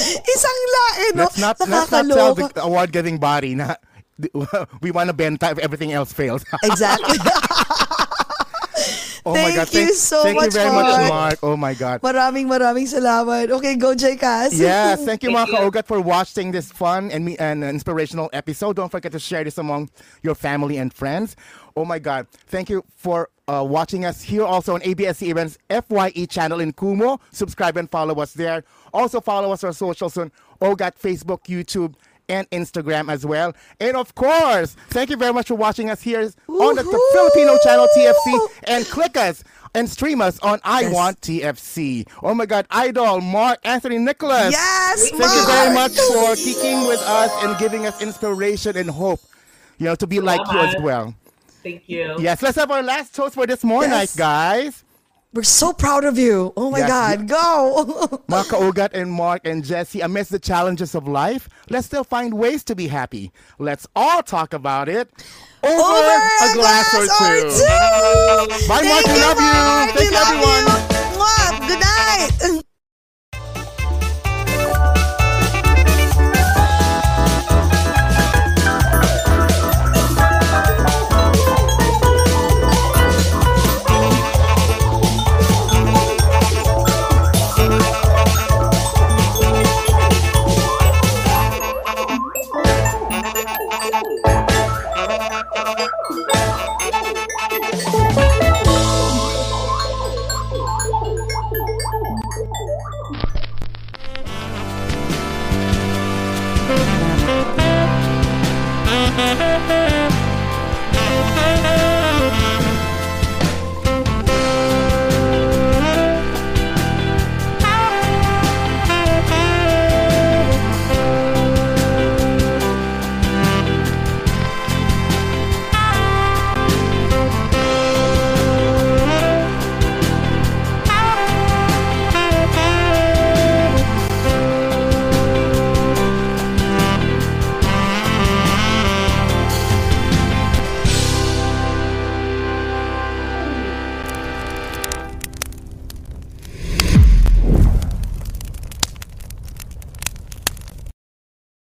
[0.00, 1.22] Isangla eh, no?
[1.24, 2.52] Let's not let's not tell Nakakaloka.
[2.54, 3.74] the award-giving body na
[4.82, 6.44] we want to bend if everything else fails.
[6.62, 7.18] Exactly.
[9.26, 9.68] oh Thank Thank God.
[9.68, 11.08] Thank you so thank much, you very much, Marc.
[11.08, 11.38] Marc.
[11.42, 12.00] Oh my God.
[12.02, 13.50] Maraming maraming salamat.
[13.50, 14.52] Okay, go J Cass.
[14.54, 15.62] Yes, thank you, Thank Marc.
[15.62, 18.76] Ogat, for watching this fun and me and inspirational episode.
[18.76, 19.90] Don't forget to share this among
[20.22, 21.36] your family and friends.
[21.76, 22.26] Oh my God!
[22.48, 27.18] Thank you for uh, watching us here also on ABS-CBN's FYE channel in Kumu.
[27.32, 28.64] Subscribe and follow us there.
[28.92, 30.30] Also follow us on socials on
[30.60, 31.94] Ogat Facebook, YouTube.
[32.30, 33.54] And Instagram as well.
[33.80, 37.58] And of course, thank you very much for watching us here on the, the Filipino
[37.64, 38.38] channel TFC.
[38.64, 39.42] And click us
[39.74, 40.94] and stream us on I Yes.
[40.94, 42.08] Want TFC.
[42.22, 44.52] Oh my God, Idol, Marc Anthony Nicolas.
[44.52, 49.20] Yes, Thank you very much for kicking with us and giving us inspiration and hope,
[49.78, 51.14] you know, to be like you as well.
[51.62, 52.16] Thank you.
[52.20, 54.16] Yes, let's have our last toast for this morning, Yes.
[54.16, 54.84] guys.
[55.32, 56.52] We're so proud of you.
[56.56, 58.22] Oh my yes, God, go.
[58.28, 62.64] Mark Ogat and Mark and Jesse, amidst the challenges of life, let's still find ways
[62.64, 63.30] to be happy.
[63.58, 65.08] Let's all talk about it
[65.62, 67.44] over, over a, glass, glass or, two.
[67.44, 68.68] or two.
[68.68, 69.06] Bye, Marc.
[69.06, 69.92] We love you.
[69.94, 70.98] Thank you, everyone.
[71.68, 72.62] Good night.